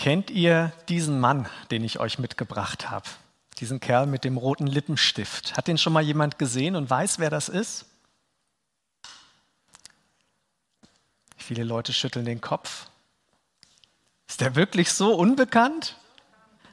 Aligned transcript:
Kennt 0.00 0.30
ihr 0.30 0.72
diesen 0.88 1.20
Mann, 1.20 1.46
den 1.70 1.84
ich 1.84 2.00
euch 2.00 2.18
mitgebracht 2.18 2.88
habe? 2.88 3.04
Diesen 3.58 3.80
Kerl 3.80 4.06
mit 4.06 4.24
dem 4.24 4.38
roten 4.38 4.66
Lippenstift. 4.66 5.58
Hat 5.58 5.68
den 5.68 5.76
schon 5.76 5.92
mal 5.92 6.02
jemand 6.02 6.38
gesehen 6.38 6.74
und 6.74 6.88
weiß, 6.88 7.18
wer 7.18 7.28
das 7.28 7.50
ist? 7.50 7.84
Viele 11.36 11.64
Leute 11.64 11.92
schütteln 11.92 12.24
den 12.24 12.40
Kopf. 12.40 12.86
Ist 14.26 14.40
der 14.40 14.54
wirklich 14.54 14.90
so 14.90 15.14
unbekannt? 15.14 15.98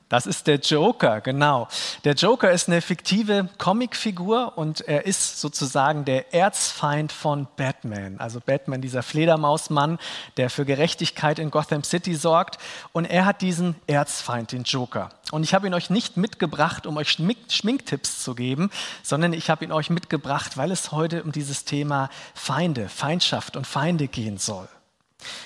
Das 0.09 0.25
ist 0.25 0.47
der 0.47 0.59
Joker, 0.59 1.19
genau. 1.19 1.67
Der 2.05 2.13
Joker 2.13 2.49
ist 2.51 2.69
eine 2.69 2.81
fiktive 2.81 3.49
Comicfigur 3.57 4.57
und 4.57 4.79
er 4.81 5.05
ist 5.05 5.41
sozusagen 5.41 6.05
der 6.05 6.33
Erzfeind 6.33 7.11
von 7.11 7.45
Batman. 7.57 8.17
Also 8.17 8.39
Batman, 8.39 8.79
dieser 8.79 9.03
Fledermausmann, 9.03 9.99
der 10.37 10.49
für 10.49 10.63
Gerechtigkeit 10.63 11.39
in 11.39 11.51
Gotham 11.51 11.83
City 11.83 12.15
sorgt. 12.15 12.57
Und 12.93 13.03
er 13.03 13.25
hat 13.25 13.41
diesen 13.41 13.75
Erzfeind, 13.85 14.53
den 14.53 14.63
Joker. 14.63 15.09
Und 15.31 15.43
ich 15.43 15.53
habe 15.53 15.67
ihn 15.67 15.73
euch 15.73 15.89
nicht 15.89 16.15
mitgebracht, 16.15 16.87
um 16.87 16.95
euch 16.95 17.09
Schminktipps 17.09 18.23
zu 18.23 18.33
geben, 18.33 18.69
sondern 19.03 19.33
ich 19.33 19.49
habe 19.49 19.65
ihn 19.65 19.73
euch 19.73 19.89
mitgebracht, 19.89 20.55
weil 20.55 20.71
es 20.71 20.93
heute 20.93 21.21
um 21.23 21.33
dieses 21.33 21.65
Thema 21.65 22.09
Feinde, 22.33 22.87
Feindschaft 22.87 23.57
und 23.57 23.67
Feinde 23.67 24.07
gehen 24.07 24.37
soll. 24.37 24.69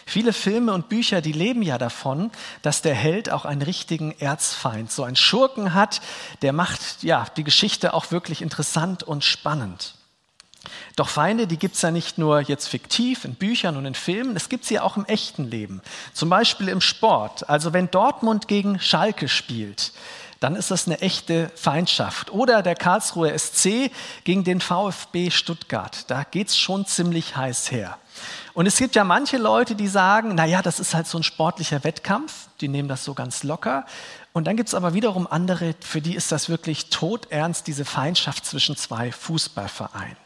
Viele 0.06 0.34
Filme 0.34 0.74
und 0.74 0.90
Bücher, 0.90 1.22
die 1.22 1.32
leben 1.32 1.62
ja 1.62 1.78
davon, 1.78 2.32
dass 2.62 2.82
der 2.82 2.96
Held 2.96 3.32
auch 3.32 3.46
einen 3.46 3.62
richtigen 3.62 4.12
Erzfeind, 4.20 4.92
so 4.92 5.04
einen 5.04 5.16
Schurken 5.16 5.74
hat, 5.74 6.02
der 6.42 6.54
macht 6.54 7.04
ja 7.04 7.28
die 7.38 7.44
Geschichte 7.44 7.94
auch 7.94 8.12
wirklich 8.12 8.42
interessant 8.42 9.04
und 9.04 9.24
spannend. 9.24 9.96
Doch 10.96 11.10
Feinde, 11.10 11.48
die 11.48 11.58
gibt 11.58 11.76
es 11.76 11.82
ja 11.82 11.90
nicht 11.90 12.18
nur 12.18 12.42
jetzt 12.42 12.68
fiktiv 12.68 13.26
in 13.26 13.36
Büchern 13.36 13.78
und 13.78 13.86
in 13.86 13.96
Filmen, 13.96 14.36
es 14.36 14.50
gibt 14.50 14.66
sie 14.66 14.76
ja 14.76 14.84
auch 14.84 14.98
im 14.98 15.06
echten 15.06 15.46
Leben. 15.46 15.82
Zum 16.14 16.30
Beispiel 16.30 16.68
im 16.68 16.82
Sport. 16.82 17.50
Also 17.50 17.74
wenn 17.74 17.90
Dortmund 17.90 18.48
gegen 18.48 18.80
Schalke 18.80 19.28
spielt, 19.28 19.94
dann 20.40 20.56
ist 20.56 20.72
das 20.72 20.88
eine 20.88 21.00
echte 21.02 21.52
Feindschaft. 21.56 22.32
Oder 22.32 22.62
der 22.62 22.76
Karlsruher 22.76 23.38
SC 23.38 23.92
gegen 24.24 24.44
den 24.44 24.60
VfB 24.60 25.32
Stuttgart. 25.32 26.10
Da 26.10 26.24
geht 26.24 26.50
es 26.50 26.58
schon 26.58 26.86
ziemlich 26.86 27.36
heiß 27.36 27.72
her. 27.72 27.98
Und 28.54 28.66
es 28.66 28.78
gibt 28.78 28.96
ja 28.96 29.04
manche 29.04 29.38
Leute, 29.38 29.76
die 29.76 29.88
sagen, 29.88 30.36
naja, 30.36 30.62
das 30.62 30.80
ist 30.80 30.94
halt 30.94 31.08
so 31.08 31.18
ein 31.18 31.24
sportlicher 31.24 31.84
Wettkampf, 31.84 32.48
die 32.60 32.68
nehmen 32.68 32.90
das 32.90 33.06
so 33.06 33.14
ganz 33.14 33.44
locker. 33.44 33.86
Und 34.34 34.46
dann 34.46 34.58
gibt 34.58 34.70
es 34.70 34.76
aber 34.76 34.94
wiederum 34.94 35.28
andere, 35.28 35.76
für 35.80 36.02
die 36.02 36.16
ist 36.16 36.32
das 36.32 36.50
wirklich 36.50 36.90
todernst, 36.90 37.68
diese 37.68 37.86
Feindschaft 37.86 38.46
zwischen 38.46 38.76
zwei 38.76 39.12
Fußballvereinen. 39.12 40.18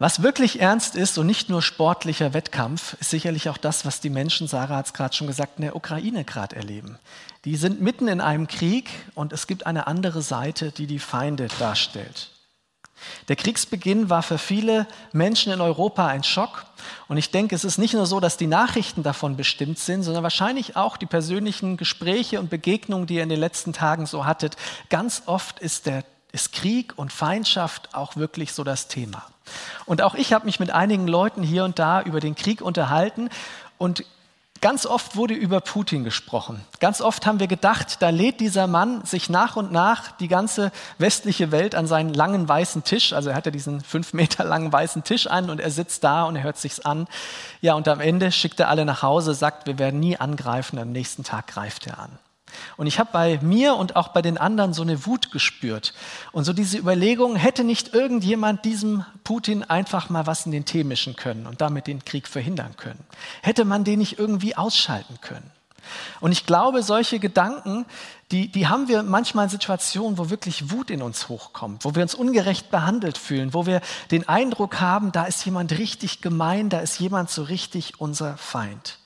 Was 0.00 0.22
wirklich 0.22 0.60
ernst 0.60 0.94
ist 0.94 1.18
und 1.18 1.26
nicht 1.26 1.48
nur 1.48 1.60
sportlicher 1.60 2.32
Wettkampf, 2.32 2.96
ist 3.00 3.10
sicherlich 3.10 3.48
auch 3.48 3.56
das, 3.56 3.84
was 3.84 4.00
die 4.00 4.10
Menschen, 4.10 4.46
Sarah 4.46 4.76
hat 4.76 4.86
es 4.86 4.92
gerade 4.92 5.14
schon 5.14 5.26
gesagt, 5.26 5.54
in 5.58 5.62
der 5.62 5.74
Ukraine 5.74 6.24
gerade 6.24 6.54
erleben. 6.54 6.98
Die 7.44 7.56
sind 7.56 7.80
mitten 7.80 8.06
in 8.06 8.20
einem 8.20 8.46
Krieg 8.46 8.88
und 9.16 9.32
es 9.32 9.48
gibt 9.48 9.66
eine 9.66 9.88
andere 9.88 10.22
Seite, 10.22 10.70
die 10.70 10.86
die 10.86 11.00
Feinde 11.00 11.48
darstellt. 11.58 12.30
Der 13.28 13.36
Kriegsbeginn 13.36 14.10
war 14.10 14.22
für 14.22 14.38
viele 14.38 14.86
Menschen 15.12 15.52
in 15.52 15.60
Europa 15.60 16.06
ein 16.06 16.24
Schock. 16.24 16.64
Und 17.08 17.16
ich 17.16 17.30
denke, 17.30 17.54
es 17.54 17.64
ist 17.64 17.78
nicht 17.78 17.94
nur 17.94 18.06
so, 18.06 18.20
dass 18.20 18.36
die 18.36 18.46
Nachrichten 18.46 19.02
davon 19.02 19.36
bestimmt 19.36 19.78
sind, 19.78 20.02
sondern 20.02 20.22
wahrscheinlich 20.22 20.76
auch 20.76 20.96
die 20.96 21.06
persönlichen 21.06 21.76
Gespräche 21.76 22.40
und 22.40 22.50
Begegnungen, 22.50 23.06
die 23.06 23.16
ihr 23.16 23.22
in 23.22 23.28
den 23.28 23.40
letzten 23.40 23.72
Tagen 23.72 24.06
so 24.06 24.24
hattet. 24.24 24.56
Ganz 24.88 25.22
oft 25.26 25.58
ist, 25.58 25.86
der, 25.86 26.04
ist 26.32 26.52
Krieg 26.52 26.94
und 26.96 27.12
Feindschaft 27.12 27.94
auch 27.94 28.16
wirklich 28.16 28.52
so 28.52 28.64
das 28.64 28.88
Thema. 28.88 29.24
Und 29.86 30.02
auch 30.02 30.14
ich 30.14 30.32
habe 30.32 30.44
mich 30.46 30.60
mit 30.60 30.70
einigen 30.70 31.08
Leuten 31.08 31.42
hier 31.42 31.64
und 31.64 31.78
da 31.78 32.02
über 32.02 32.20
den 32.20 32.34
Krieg 32.34 32.60
unterhalten 32.60 33.30
und 33.78 34.04
Ganz 34.60 34.86
oft 34.86 35.14
wurde 35.14 35.34
über 35.34 35.60
Putin 35.60 36.02
gesprochen. 36.02 36.64
Ganz 36.80 37.00
oft 37.00 37.26
haben 37.26 37.38
wir 37.38 37.46
gedacht, 37.46 38.02
da 38.02 38.10
lädt 38.10 38.40
dieser 38.40 38.66
Mann 38.66 39.04
sich 39.04 39.30
nach 39.30 39.56
und 39.56 39.70
nach 39.70 40.10
die 40.12 40.26
ganze 40.26 40.72
westliche 40.98 41.52
Welt 41.52 41.74
an 41.74 41.86
seinen 41.86 42.12
langen 42.12 42.48
weißen 42.48 42.82
Tisch. 42.82 43.12
Also 43.12 43.30
er 43.30 43.36
hat 43.36 43.46
ja 43.46 43.52
diesen 43.52 43.80
fünf 43.80 44.12
Meter 44.14 44.44
langen 44.44 44.72
weißen 44.72 45.04
Tisch 45.04 45.26
an 45.28 45.50
und 45.50 45.60
er 45.60 45.70
sitzt 45.70 46.02
da 46.02 46.24
und 46.24 46.36
er 46.36 46.42
hört 46.42 46.58
sich's 46.58 46.80
an. 46.80 47.06
Ja, 47.60 47.74
und 47.74 47.86
am 47.86 48.00
Ende 48.00 48.32
schickt 48.32 48.58
er 48.58 48.68
alle 48.68 48.84
nach 48.84 49.02
Hause, 49.02 49.34
sagt, 49.34 49.66
wir 49.66 49.78
werden 49.78 50.00
nie 50.00 50.16
angreifen. 50.16 50.78
Am 50.78 50.90
nächsten 50.90 51.22
Tag 51.22 51.46
greift 51.46 51.86
er 51.86 51.98
an. 51.98 52.18
Und 52.76 52.86
ich 52.86 52.98
habe 52.98 53.10
bei 53.12 53.38
mir 53.42 53.74
und 53.74 53.96
auch 53.96 54.08
bei 54.08 54.22
den 54.22 54.38
anderen 54.38 54.72
so 54.72 54.82
eine 54.82 55.06
Wut 55.06 55.30
gespürt. 55.30 55.94
Und 56.32 56.44
so 56.44 56.52
diese 56.52 56.78
Überlegung, 56.78 57.36
hätte 57.36 57.64
nicht 57.64 57.94
irgendjemand 57.94 58.64
diesem 58.64 59.04
Putin 59.24 59.62
einfach 59.64 60.10
mal 60.10 60.26
was 60.26 60.46
in 60.46 60.52
den 60.52 60.64
Tee 60.64 60.84
mischen 60.84 61.16
können 61.16 61.46
und 61.46 61.60
damit 61.60 61.86
den 61.86 62.04
Krieg 62.04 62.28
verhindern 62.28 62.76
können? 62.76 63.04
Hätte 63.42 63.64
man 63.64 63.84
den 63.84 63.98
nicht 63.98 64.18
irgendwie 64.18 64.56
ausschalten 64.56 65.20
können? 65.20 65.50
Und 66.20 66.32
ich 66.32 66.46
glaube, 66.46 66.82
solche 66.82 67.18
Gedanken, 67.18 67.86
die, 68.30 68.48
die 68.48 68.68
haben 68.68 68.88
wir 68.88 69.02
manchmal 69.02 69.44
in 69.44 69.50
Situationen, 69.50 70.18
wo 70.18 70.30
wirklich 70.30 70.70
Wut 70.70 70.90
in 70.90 71.02
uns 71.02 71.28
hochkommt, 71.28 71.84
wo 71.84 71.94
wir 71.94 72.02
uns 72.02 72.14
ungerecht 72.14 72.70
behandelt 72.70 73.18
fühlen, 73.18 73.54
wo 73.54 73.66
wir 73.66 73.80
den 74.10 74.28
Eindruck 74.28 74.80
haben, 74.80 75.12
da 75.12 75.24
ist 75.24 75.44
jemand 75.44 75.78
richtig 75.78 76.20
gemein, 76.20 76.68
da 76.68 76.80
ist 76.80 76.98
jemand 77.00 77.30
so 77.30 77.42
richtig 77.42 78.00
unser 78.00 78.36
Feind. 78.36 78.97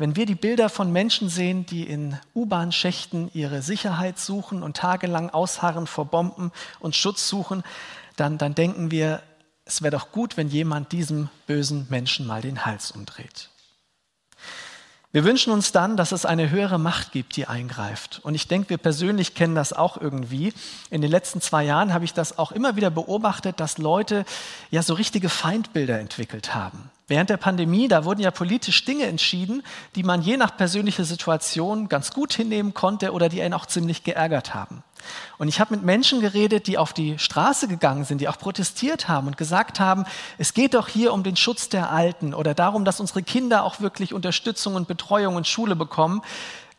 Wenn 0.00 0.16
wir 0.16 0.24
die 0.24 0.34
Bilder 0.34 0.70
von 0.70 0.90
Menschen 0.90 1.28
sehen, 1.28 1.66
die 1.66 1.82
in 1.86 2.16
U-Bahn-Schächten 2.34 3.30
ihre 3.34 3.60
Sicherheit 3.60 4.18
suchen 4.18 4.62
und 4.62 4.78
tagelang 4.78 5.28
ausharren 5.28 5.86
vor 5.86 6.06
Bomben 6.06 6.52
und 6.78 6.96
Schutz 6.96 7.28
suchen, 7.28 7.62
dann, 8.16 8.38
dann 8.38 8.54
denken 8.54 8.90
wir, 8.90 9.22
es 9.66 9.82
wäre 9.82 9.90
doch 9.90 10.10
gut, 10.10 10.38
wenn 10.38 10.48
jemand 10.48 10.92
diesem 10.92 11.28
bösen 11.46 11.86
Menschen 11.90 12.26
mal 12.26 12.40
den 12.40 12.64
Hals 12.64 12.92
umdreht. 12.92 13.50
Wir 15.12 15.24
wünschen 15.24 15.52
uns 15.52 15.72
dann, 15.72 15.96
dass 15.96 16.12
es 16.12 16.24
eine 16.24 16.50
höhere 16.50 16.78
Macht 16.78 17.10
gibt, 17.10 17.34
die 17.34 17.48
eingreift. 17.48 18.20
Und 18.22 18.36
ich 18.36 18.46
denke, 18.46 18.70
wir 18.70 18.78
persönlich 18.78 19.34
kennen 19.34 19.56
das 19.56 19.72
auch 19.72 20.00
irgendwie. 20.00 20.52
In 20.88 21.00
den 21.00 21.10
letzten 21.10 21.40
zwei 21.40 21.64
Jahren 21.64 21.92
habe 21.92 22.04
ich 22.04 22.14
das 22.14 22.38
auch 22.38 22.52
immer 22.52 22.76
wieder 22.76 22.90
beobachtet, 22.90 23.58
dass 23.58 23.78
Leute 23.78 24.24
ja 24.70 24.84
so 24.84 24.94
richtige 24.94 25.28
Feindbilder 25.28 25.98
entwickelt 25.98 26.54
haben. 26.54 26.90
Während 27.08 27.28
der 27.28 27.38
Pandemie, 27.38 27.88
da 27.88 28.04
wurden 28.04 28.20
ja 28.20 28.30
politisch 28.30 28.84
Dinge 28.84 29.06
entschieden, 29.06 29.64
die 29.96 30.04
man 30.04 30.22
je 30.22 30.36
nach 30.36 30.56
persönlicher 30.56 31.02
Situation 31.02 31.88
ganz 31.88 32.12
gut 32.12 32.32
hinnehmen 32.32 32.72
konnte 32.72 33.12
oder 33.12 33.28
die 33.28 33.42
einen 33.42 33.54
auch 33.54 33.66
ziemlich 33.66 34.04
geärgert 34.04 34.54
haben. 34.54 34.84
Und 35.38 35.48
ich 35.48 35.60
habe 35.60 35.74
mit 35.74 35.84
Menschen 35.84 36.20
geredet, 36.20 36.66
die 36.66 36.78
auf 36.78 36.92
die 36.92 37.18
Straße 37.18 37.68
gegangen 37.68 38.04
sind, 38.04 38.20
die 38.20 38.28
auch 38.28 38.38
protestiert 38.38 39.08
haben 39.08 39.26
und 39.26 39.36
gesagt 39.36 39.80
haben, 39.80 40.04
es 40.38 40.54
geht 40.54 40.74
doch 40.74 40.88
hier 40.88 41.12
um 41.12 41.22
den 41.22 41.36
Schutz 41.36 41.68
der 41.68 41.90
Alten 41.90 42.34
oder 42.34 42.54
darum, 42.54 42.84
dass 42.84 43.00
unsere 43.00 43.22
Kinder 43.22 43.64
auch 43.64 43.80
wirklich 43.80 44.14
Unterstützung 44.14 44.74
und 44.74 44.88
Betreuung 44.88 45.36
und 45.36 45.46
Schule 45.46 45.76
bekommen. 45.76 46.22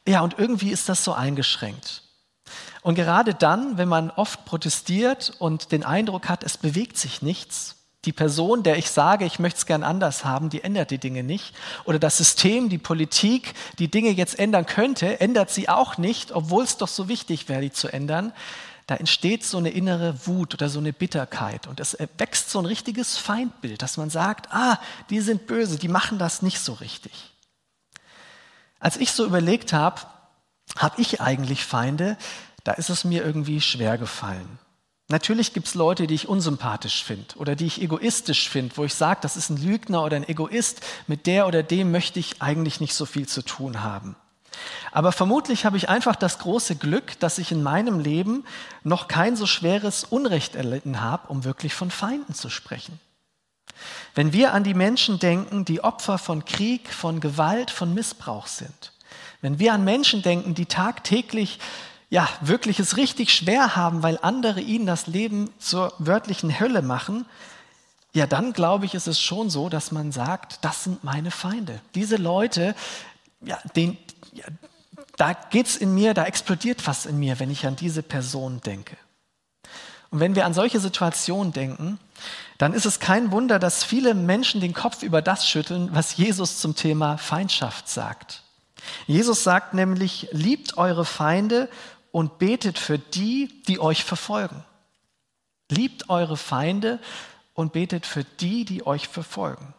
Ja, 0.08 0.22
und 0.22 0.38
irgendwie 0.38 0.72
ist 0.72 0.90
das 0.90 1.04
so 1.04 1.14
eingeschränkt. 1.14 2.04
Und 2.82 2.96
gerade 2.96 3.34
dann, 3.34 3.78
wenn 3.78 3.88
man 3.88 4.10
oft 4.10 4.46
protestiert 4.46 5.34
und 5.40 5.72
den 5.72 5.84
Eindruck 5.84 6.30
hat, 6.30 6.44
es 6.44 6.58
bewegt 6.58 6.98
sich 6.98 7.22
nichts, 7.22 7.81
die 8.06 8.14
Person, 8.14 8.64
der 8.64 8.78
ich 8.78 8.90
sage, 8.90 9.26
ich 9.26 9.38
möchte 9.38 9.60
es 9.60 9.66
gern 9.66 9.84
anders 9.84 10.26
haben, 10.26 10.50
die 10.50 10.64
ändert 10.64 10.90
die 10.90 10.98
Dinge 10.98 11.24
nicht. 11.24 11.54
Oder 11.86 12.00
das 12.00 12.18
System, 12.18 12.70
die 12.70 12.80
Politik, 12.80 13.54
die 13.78 13.92
Dinge 13.92 14.10
jetzt 14.10 14.40
ändern 14.40 14.66
könnte, 14.66 15.20
ändert 15.20 15.52
sie 15.52 15.70
auch 15.70 15.98
nicht, 15.98 16.32
obwohl 16.32 16.64
es 16.64 16.78
doch 16.78 16.88
so 16.88 17.08
wichtig 17.08 17.48
wäre, 17.48 17.62
die 17.62 17.72
zu 17.72 17.90
ändern. 17.90 18.34
Da 18.88 18.96
entsteht 18.96 19.44
so 19.46 19.60
eine 19.60 19.70
innere 19.70 20.26
Wut 20.26 20.56
oder 20.56 20.68
so 20.68 20.80
eine 20.80 20.94
Bitterkeit. 20.94 21.68
Und 21.68 21.80
es 21.80 21.96
wächst 22.18 22.50
so 22.50 22.60
ein 22.60 22.66
richtiges 22.66 23.18
Feindbild, 23.18 23.84
dass 23.84 23.98
man 23.98 24.10
sagt, 24.10 24.52
ah, 24.52 24.80
die 25.12 25.22
sind 25.22 25.46
böse, 25.46 25.78
die 25.78 25.88
machen 25.88 26.18
das 26.18 26.42
nicht 26.42 26.60
so 26.60 26.74
richtig. 26.74 27.32
Als 28.80 28.98
ich 28.98 29.12
so 29.12 29.26
überlegt 29.26 29.74
habe, 29.74 30.02
habe 30.76 31.00
ich 31.00 31.22
eigentlich 31.22 31.64
Feinde, 31.64 32.18
da 32.64 32.74
ist 32.74 32.90
es 32.90 33.04
mir 33.04 33.24
irgendwie 33.24 33.62
schwer 33.62 34.00
gefallen. 34.00 34.60
Natürlich 35.12 35.52
gibt 35.52 35.68
es 35.68 35.76
Leute, 35.76 36.08
die 36.08 36.16
ich 36.16 36.30
unsympathisch 36.30 37.04
finde 37.04 37.36
oder 37.36 37.56
die 37.56 37.66
ich 37.66 37.82
egoistisch 37.82 38.50
finde, 38.50 38.78
wo 38.78 38.86
ich 38.86 38.96
sage, 38.96 39.20
das 39.22 39.36
ist 39.36 39.50
ein 39.50 39.58
Lügner 39.58 40.06
oder 40.06 40.16
ein 40.16 40.28
Egoist, 40.28 40.80
mit 41.06 41.28
der 41.28 41.48
oder 41.48 41.64
dem 41.64 41.92
möchte 41.92 42.18
ich 42.20 42.42
eigentlich 42.42 42.80
nicht 42.80 42.94
so 42.94 43.06
viel 43.06 43.28
zu 43.28 43.42
tun 43.42 43.84
haben. 43.84 44.16
Aber 44.94 45.12
vermutlich 45.12 45.66
habe 45.66 45.76
ich 45.76 45.90
einfach 45.90 46.16
das 46.16 46.40
große 46.40 46.78
Glück, 46.78 47.20
dass 47.20 47.40
ich 47.40 47.52
in 47.52 47.62
meinem 47.62 48.00
Leben 48.00 48.46
noch 48.84 49.10
kein 49.10 49.36
so 49.36 49.46
schweres 49.46 50.06
Unrecht 50.06 50.56
erlitten 50.56 51.02
habe, 51.02 51.28
um 51.28 51.44
wirklich 51.44 51.74
von 51.74 51.92
Feinden 51.92 52.34
zu 52.34 52.50
sprechen. 52.50 52.98
Wenn 54.16 54.32
wir 54.32 54.54
an 54.54 54.64
die 54.64 54.74
Menschen 54.74 55.20
denken, 55.20 55.66
die 55.66 55.84
Opfer 55.84 56.20
von 56.20 56.46
Krieg, 56.46 56.94
von 56.94 57.20
Gewalt, 57.20 57.70
von 57.70 57.94
Missbrauch 57.94 58.48
sind, 58.48 58.94
wenn 59.42 59.60
wir 59.60 59.74
an 59.74 59.84
Menschen 59.84 60.22
denken, 60.22 60.54
die 60.54 60.68
tagtäglich 60.68 61.60
ja, 62.12 62.28
wirklich 62.42 62.78
es 62.80 62.98
richtig 62.98 63.34
schwer 63.34 63.78
haben, 63.78 64.04
weil 64.04 64.20
andere 64.22 64.60
ihnen 64.60 64.86
das 64.86 65.08
Leben 65.08 65.50
zur 65.60 65.94
wörtlichen 65.98 66.60
Hölle 66.60 66.82
machen, 66.82 67.26
ja, 68.14 68.28
dann 68.28 68.52
glaube 68.52 68.86
ich, 68.86 68.94
ist 68.94 69.08
es 69.08 69.22
schon 69.22 69.50
so, 69.50 69.70
dass 69.70 69.94
man 69.94 70.12
sagt, 70.12 70.60
das 70.62 70.84
sind 70.84 71.06
meine 71.06 71.32
Feinde. 71.32 71.80
Diese 71.96 72.18
Leute, 72.18 72.76
ja, 73.40 73.58
den, 73.78 73.98
ja, 74.34 74.44
da 75.16 75.32
geht's 75.32 75.78
in 75.78 75.94
mir, 75.94 76.14
da 76.14 76.26
explodiert 76.26 76.86
was 76.86 77.06
in 77.06 77.18
mir, 77.18 77.40
wenn 77.40 77.50
ich 77.50 77.66
an 77.66 77.78
diese 77.78 78.04
Person 78.04 78.60
denke. 78.60 78.98
Und 80.10 80.20
wenn 80.20 80.36
wir 80.36 80.46
an 80.46 80.54
solche 80.54 80.82
Situationen 80.82 81.54
denken, 81.54 81.98
dann 82.58 82.74
ist 82.74 82.86
es 82.86 83.00
kein 83.00 83.32
Wunder, 83.32 83.58
dass 83.58 83.86
viele 83.86 84.16
Menschen 84.16 84.60
den 84.60 84.74
Kopf 84.74 85.02
über 85.02 85.22
das 85.22 85.48
schütteln, 85.48 85.90
was 85.94 86.18
Jesus 86.18 86.60
zum 86.60 86.76
Thema 86.76 87.18
Feindschaft 87.18 87.88
sagt. 87.88 88.44
Jesus 89.08 89.46
sagt 89.46 89.74
nämlich, 89.74 90.28
liebt 90.34 90.78
eure 90.78 91.06
Feinde 91.06 91.70
und 92.12 92.40
betet 92.40 92.78
für 92.78 93.00
die, 93.00 93.64
die 93.68 93.80
euch 93.80 94.04
verfolgen. 94.04 94.64
Liebt 95.70 96.10
eure 96.10 96.38
Feinde 96.38 97.00
und 97.54 97.74
betet 97.74 98.06
für 98.06 98.24
die, 98.24 98.66
die 98.66 98.86
euch 98.86 99.08
verfolgen. 99.08 99.74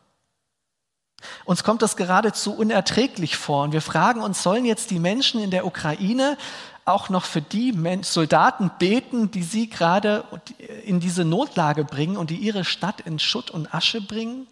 Uns 1.45 1.63
kommt 1.63 1.83
das 1.83 1.97
geradezu 1.97 2.55
unerträglich 2.55 3.37
vor 3.37 3.65
und 3.65 3.73
wir 3.73 3.83
fragen 3.83 4.23
uns, 4.23 4.43
sollen 4.43 4.65
jetzt 4.65 4.91
die 4.91 4.99
Menschen 4.99 5.41
in 5.41 5.51
der 5.51 5.67
Ukraine 5.67 6.37
auch 6.85 7.11
noch 7.11 7.25
für 7.25 7.43
die 7.43 7.73
Soldaten 8.03 8.71
beten, 8.79 9.31
die 9.31 9.45
sie 9.45 9.71
gerade 9.71 10.25
in 10.85 10.99
diese 10.99 11.25
Notlage 11.25 11.85
bringen 11.85 12.17
und 12.17 12.31
die 12.31 12.37
ihre 12.37 12.65
Stadt 12.65 13.01
in 13.03 13.19
Schutt 13.19 13.51
und 13.51 13.73
Asche 13.73 14.01
bringen? 14.01 14.49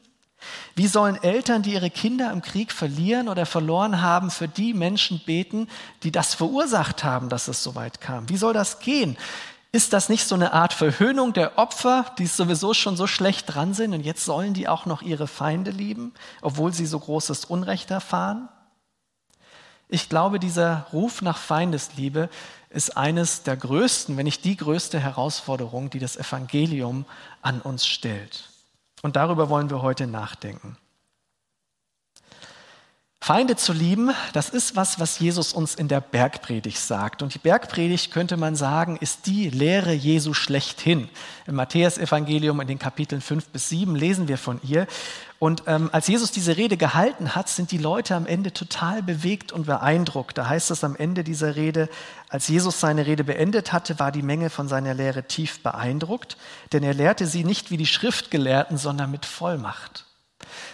Wie 0.74 0.86
sollen 0.86 1.22
Eltern, 1.22 1.62
die 1.62 1.74
ihre 1.74 1.90
Kinder 1.90 2.32
im 2.32 2.42
Krieg 2.42 2.72
verlieren 2.72 3.28
oder 3.28 3.46
verloren 3.46 4.00
haben, 4.00 4.30
für 4.30 4.48
die 4.48 4.74
Menschen 4.74 5.20
beten, 5.24 5.68
die 6.02 6.12
das 6.12 6.34
verursacht 6.34 7.04
haben, 7.04 7.28
dass 7.28 7.48
es 7.48 7.62
so 7.62 7.74
weit 7.74 8.00
kam? 8.00 8.28
Wie 8.28 8.36
soll 8.36 8.52
das 8.52 8.80
gehen? 8.80 9.16
Ist 9.72 9.92
das 9.92 10.08
nicht 10.08 10.26
so 10.26 10.34
eine 10.34 10.52
Art 10.52 10.72
Verhöhnung 10.72 11.32
der 11.32 11.56
Opfer, 11.56 12.06
die 12.18 12.26
sowieso 12.26 12.74
schon 12.74 12.96
so 12.96 13.06
schlecht 13.06 13.54
dran 13.54 13.72
sind 13.72 13.94
und 13.94 14.04
jetzt 14.04 14.24
sollen 14.24 14.52
die 14.52 14.66
auch 14.66 14.84
noch 14.84 15.02
ihre 15.02 15.28
Feinde 15.28 15.70
lieben, 15.70 16.12
obwohl 16.42 16.72
sie 16.72 16.86
so 16.86 16.98
großes 16.98 17.44
Unrecht 17.44 17.90
erfahren? 17.90 18.48
Ich 19.88 20.08
glaube, 20.08 20.38
dieser 20.38 20.86
Ruf 20.92 21.22
nach 21.22 21.38
Feindesliebe 21.38 22.28
ist 22.68 22.96
eines 22.96 23.42
der 23.42 23.56
größten, 23.56 24.16
wenn 24.16 24.24
nicht 24.24 24.44
die 24.44 24.56
größte 24.56 25.00
Herausforderung, 25.00 25.90
die 25.90 25.98
das 25.98 26.16
Evangelium 26.16 27.04
an 27.42 27.60
uns 27.60 27.86
stellt. 27.86 28.49
Und 29.02 29.16
darüber 29.16 29.48
wollen 29.48 29.70
wir 29.70 29.82
heute 29.82 30.06
nachdenken. 30.06 30.76
Feinde 33.22 33.54
zu 33.54 33.74
lieben, 33.74 34.12
das 34.32 34.48
ist 34.48 34.76
was, 34.76 34.98
was 34.98 35.18
Jesus 35.18 35.52
uns 35.52 35.74
in 35.74 35.88
der 35.88 36.00
Bergpredigt 36.00 36.78
sagt. 36.78 37.22
Und 37.22 37.34
die 37.34 37.38
Bergpredigt, 37.38 38.12
könnte 38.12 38.38
man 38.38 38.56
sagen, 38.56 38.96
ist 38.96 39.26
die 39.26 39.50
Lehre 39.50 39.92
Jesu 39.92 40.32
schlechthin. 40.32 41.10
Im 41.46 41.56
Matthäus-Evangelium 41.56 42.62
in 42.62 42.66
den 42.66 42.78
Kapiteln 42.78 43.20
5 43.20 43.48
bis 43.50 43.68
7 43.68 43.94
lesen 43.94 44.26
wir 44.26 44.38
von 44.38 44.58
ihr. 44.62 44.86
Und 45.38 45.64
ähm, 45.66 45.90
als 45.92 46.08
Jesus 46.08 46.32
diese 46.32 46.56
Rede 46.56 46.78
gehalten 46.78 47.34
hat, 47.34 47.50
sind 47.50 47.72
die 47.72 47.78
Leute 47.78 48.14
am 48.14 48.24
Ende 48.24 48.54
total 48.54 49.02
bewegt 49.02 49.52
und 49.52 49.66
beeindruckt. 49.66 50.38
Da 50.38 50.48
heißt 50.48 50.70
es 50.70 50.82
am 50.82 50.96
Ende 50.96 51.22
dieser 51.22 51.56
Rede, 51.56 51.90
als 52.30 52.48
Jesus 52.48 52.80
seine 52.80 53.04
Rede 53.04 53.22
beendet 53.22 53.70
hatte, 53.70 53.98
war 53.98 54.12
die 54.12 54.22
Menge 54.22 54.48
von 54.48 54.66
seiner 54.66 54.94
Lehre 54.94 55.24
tief 55.24 55.62
beeindruckt, 55.62 56.38
denn 56.72 56.82
er 56.82 56.94
lehrte 56.94 57.26
sie 57.26 57.44
nicht 57.44 57.70
wie 57.70 57.76
die 57.76 57.86
Schriftgelehrten, 57.86 58.78
sondern 58.78 59.10
mit 59.10 59.26
Vollmacht. 59.26 60.06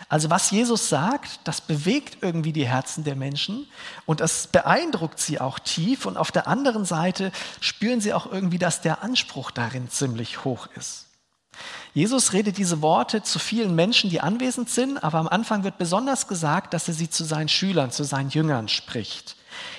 Also 0.09 0.31
was 0.31 0.51
Jesus 0.51 0.89
sagt, 0.89 1.41
das 1.45 1.61
bewegt 1.61 2.19
irgendwie 2.23 2.53
die 2.53 2.67
Herzen 2.67 3.05
der 3.05 3.17
Menschen 3.17 3.67
und 4.05 4.21
das 4.21 4.47
beeindruckt 4.47 5.19
sie 5.21 5.41
auch 5.41 5.59
tief. 5.59 6.07
Und 6.07 6.17
auf 6.17 6.33
der 6.33 6.49
anderen 6.49 6.85
Seite 6.85 7.33
spüren 7.61 8.01
sie 8.01 8.15
auch 8.15 8.31
irgendwie, 8.31 8.59
dass 8.59 8.81
der 8.81 9.03
Anspruch 9.03 9.51
darin 9.51 9.91
ziemlich 9.91 10.45
hoch 10.45 10.69
ist. 10.77 11.07
Jesus 11.95 12.33
redet 12.33 12.59
diese 12.59 12.83
Worte 12.83 13.23
zu 13.23 13.39
vielen 13.39 13.75
Menschen, 13.75 14.11
die 14.11 14.21
anwesend 14.21 14.69
sind, 14.69 15.03
aber 15.03 15.19
am 15.19 15.29
Anfang 15.29 15.65
wird 15.65 15.79
besonders 15.79 16.29
gesagt, 16.29 16.75
dass 16.75 16.89
er 16.89 16.95
sie 16.95 17.09
zu 17.09 17.25
seinen 17.25 17.49
Schülern, 17.49 17.91
zu 17.91 18.05
seinen 18.05 18.29
Jüngern 18.29 18.69
spricht. 18.69 19.36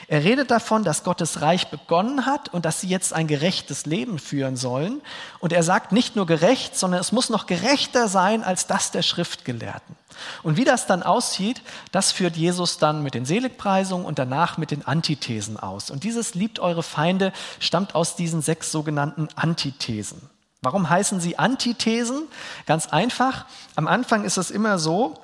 Er 0.10 0.24
redet 0.24 0.52
davon, 0.52 0.86
dass 0.86 1.04
Gottes 1.04 1.42
Reich 1.42 1.68
begonnen 1.68 2.26
hat 2.26 2.48
und 2.54 2.64
dass 2.64 2.80
sie 2.80 2.88
jetzt 2.88 3.12
ein 3.12 3.28
gerechtes 3.28 3.86
Leben 3.86 4.20
führen 4.20 4.56
sollen. 4.56 5.02
Und 5.40 5.52
er 5.52 5.64
sagt 5.64 5.92
nicht 5.92 6.16
nur 6.16 6.26
gerecht, 6.26 6.78
sondern 6.78 7.02
es 7.02 7.12
muss 7.12 7.30
noch 7.30 7.46
gerechter 7.46 8.08
sein 8.08 8.42
als 8.42 8.68
das 8.68 8.92
der 8.92 9.02
Schriftgelehrten. 9.02 9.98
Und 10.44 10.56
wie 10.56 10.64
das 10.64 10.88
dann 10.88 11.04
aussieht, 11.04 11.62
das 11.92 12.14
führt 12.14 12.38
Jesus 12.38 12.78
dann 12.78 13.04
mit 13.04 13.16
den 13.16 13.26
Seligpreisungen 13.26 14.06
und 14.06 14.18
danach 14.18 14.58
mit 14.58 14.72
den 14.72 14.88
Antithesen 14.88 15.58
aus. 15.60 15.90
Und 15.92 16.06
dieses 16.06 16.36
Liebt 16.36 16.60
eure 16.60 16.84
Feinde 16.84 17.34
stammt 17.60 17.94
aus 17.94 18.16
diesen 18.16 18.42
sechs 18.42 18.72
sogenannten 18.72 19.28
Antithesen. 19.36 20.22
Warum 20.62 20.90
heißen 20.90 21.20
sie 21.20 21.38
Antithesen? 21.38 22.24
Ganz 22.66 22.88
einfach. 22.88 23.46
Am 23.76 23.88
Anfang 23.88 24.24
ist 24.24 24.38
es 24.38 24.52
immer 24.52 24.80
so, 24.80 25.16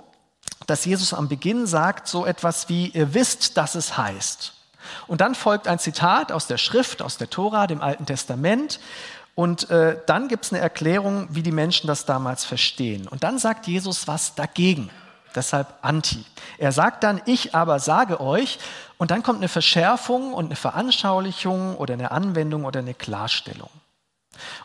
dass 0.68 0.84
Jesus 0.84 1.14
am 1.14 1.30
Beginn 1.30 1.68
sagt 1.68 2.10
so 2.10 2.26
etwas 2.26 2.68
wie, 2.68 2.88
ihr 2.88 3.14
wisst, 3.14 3.56
dass 3.58 3.76
es 3.76 3.98
heißt. 3.98 4.54
Und 5.08 5.22
dann 5.22 5.36
folgt 5.36 5.68
ein 5.68 5.80
Zitat 5.80 6.32
aus 6.32 6.48
der 6.48 6.58
Schrift, 6.58 7.02
aus 7.02 7.18
der 7.18 7.30
Tora, 7.30 7.68
dem 7.68 7.82
Alten 7.82 8.06
Testament. 8.06 8.80
Und 9.36 9.70
äh, 9.70 9.98
dann 10.06 10.28
gibt 10.28 10.46
es 10.46 10.54
eine 10.54 10.62
Erklärung, 10.62 11.28
wie 11.32 11.42
die 11.42 11.52
Menschen 11.52 11.88
das 11.88 12.06
damals 12.06 12.46
verstehen. 12.46 13.08
Und 13.08 13.24
dann 13.24 13.40
sagt 13.40 13.68
Jesus 13.68 14.08
was 14.08 14.36
dagegen. 14.36 14.90
Deshalb 15.36 15.68
anti. 15.82 16.24
Er 16.60 16.72
sagt 16.72 17.04
dann, 17.04 17.20
ich 17.26 17.56
aber 17.56 17.80
sage 17.80 18.20
euch, 18.22 18.60
und 19.00 19.10
dann 19.12 19.24
kommt 19.24 19.40
eine 19.40 19.48
Verschärfung 19.48 20.34
und 20.34 20.46
eine 20.46 20.56
Veranschaulichung 20.56 21.76
oder 21.76 21.96
eine 21.96 22.12
Anwendung 22.12 22.66
oder 22.66 22.80
eine 22.80 22.94
Klarstellung. 22.94 23.70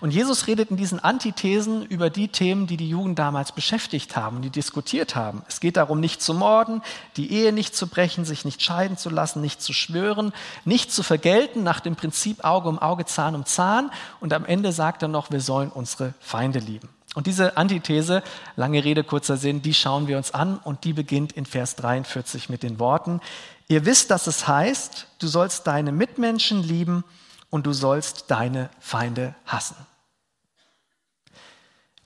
Und 0.00 0.12
Jesus 0.12 0.46
redet 0.46 0.70
in 0.70 0.76
diesen 0.76 1.00
Antithesen 1.00 1.84
über 1.84 2.10
die 2.10 2.28
Themen, 2.28 2.66
die 2.66 2.76
die 2.76 2.88
Jugend 2.88 3.18
damals 3.18 3.52
beschäftigt 3.52 4.16
haben, 4.16 4.42
die 4.42 4.50
diskutiert 4.50 5.14
haben. 5.14 5.42
Es 5.48 5.60
geht 5.60 5.76
darum, 5.76 6.00
nicht 6.00 6.22
zu 6.22 6.34
morden, 6.34 6.82
die 7.16 7.32
Ehe 7.32 7.52
nicht 7.52 7.76
zu 7.76 7.86
brechen, 7.86 8.24
sich 8.24 8.44
nicht 8.44 8.62
scheiden 8.62 8.96
zu 8.96 9.10
lassen, 9.10 9.40
nicht 9.40 9.60
zu 9.60 9.72
schwören, 9.72 10.32
nicht 10.64 10.92
zu 10.92 11.02
vergelten 11.02 11.62
nach 11.62 11.80
dem 11.80 11.96
Prinzip 11.96 12.44
Auge 12.44 12.68
um 12.68 12.78
Auge, 12.78 13.04
Zahn 13.04 13.34
um 13.34 13.44
Zahn. 13.44 13.90
Und 14.20 14.32
am 14.32 14.44
Ende 14.44 14.72
sagt 14.72 15.02
er 15.02 15.08
noch, 15.08 15.30
wir 15.30 15.40
sollen 15.40 15.70
unsere 15.70 16.14
Feinde 16.20 16.58
lieben. 16.58 16.88
Und 17.14 17.26
diese 17.26 17.56
Antithese, 17.56 18.22
lange 18.56 18.84
Rede, 18.84 19.02
kurzer 19.02 19.36
Sinn, 19.36 19.62
die 19.62 19.74
schauen 19.74 20.06
wir 20.06 20.18
uns 20.18 20.32
an 20.32 20.58
und 20.58 20.84
die 20.84 20.92
beginnt 20.92 21.32
in 21.32 21.46
Vers 21.46 21.74
43 21.76 22.48
mit 22.48 22.62
den 22.62 22.78
Worten, 22.78 23.20
ihr 23.66 23.84
wisst, 23.86 24.10
dass 24.10 24.26
es 24.26 24.46
heißt, 24.46 25.06
du 25.18 25.26
sollst 25.26 25.66
deine 25.66 25.90
Mitmenschen 25.90 26.62
lieben 26.62 27.04
und 27.50 27.66
du 27.66 27.72
sollst 27.72 28.30
deine 28.30 28.70
Feinde 28.80 29.34
hassen. 29.46 29.76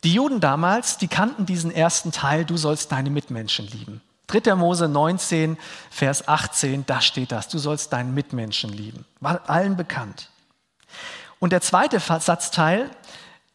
Die 0.05 0.15
Juden 0.15 0.41
damals, 0.41 0.99
die 0.99 1.09
kannten 1.09 1.47
diesen 1.47 1.71
ersten 1.71 2.11
Teil, 2.11 2.45
du 2.45 2.57
sollst 2.57 2.91
deine 2.91 3.11
Mitmenschen 3.11 3.67
lieben. 3.67 4.01
3. 4.29 4.55
Mose 4.55 4.89
19, 4.89 5.59
Vers 5.91 6.27
18, 6.27 6.87
da 6.87 7.01
steht 7.01 7.33
das, 7.33 7.49
du 7.49 7.59
sollst 7.59 7.93
deinen 7.93 8.15
Mitmenschen 8.15 8.73
lieben. 8.73 9.05
War 9.21 9.49
allen 9.49 9.77
bekannt. 9.77 10.31
Und 11.39 11.53
der 11.53 11.61
zweite 11.61 12.01
Satzteil, 12.01 12.91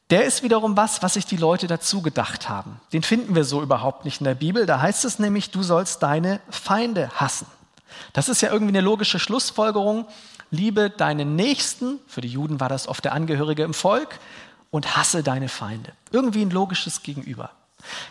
der 0.09 0.23
ist 0.25 0.43
wiederum 0.43 0.77
was, 0.77 1.03
was 1.03 1.15
sich 1.15 1.25
die 1.25 1.35
Leute 1.35 1.67
dazu 1.67 2.01
gedacht 2.01 2.47
haben. 2.47 2.79
Den 2.93 3.03
finden 3.03 3.35
wir 3.35 3.43
so 3.43 3.61
überhaupt 3.61 4.05
nicht 4.05 4.21
in 4.21 4.25
der 4.25 4.35
Bibel. 4.35 4.65
Da 4.65 4.79
heißt 4.79 5.03
es 5.03 5.19
nämlich, 5.19 5.51
du 5.51 5.63
sollst 5.63 6.01
deine 6.03 6.39
Feinde 6.49 7.09
hassen. 7.15 7.47
Das 8.13 8.29
ist 8.29 8.41
ja 8.41 8.51
irgendwie 8.51 8.71
eine 8.71 8.81
logische 8.81 9.19
Schlussfolgerung 9.19 10.05
liebe 10.51 10.89
deinen 10.89 11.35
Nächsten, 11.35 11.99
für 12.07 12.21
die 12.21 12.27
Juden 12.27 12.59
war 12.59 12.69
das 12.69 12.87
oft 12.87 13.03
der 13.03 13.13
Angehörige 13.13 13.63
im 13.63 13.73
Volk, 13.73 14.19
und 14.69 14.97
hasse 14.97 15.23
deine 15.23 15.49
Feinde. 15.49 15.93
Irgendwie 16.11 16.41
ein 16.41 16.51
logisches 16.51 17.03
Gegenüber. 17.03 17.51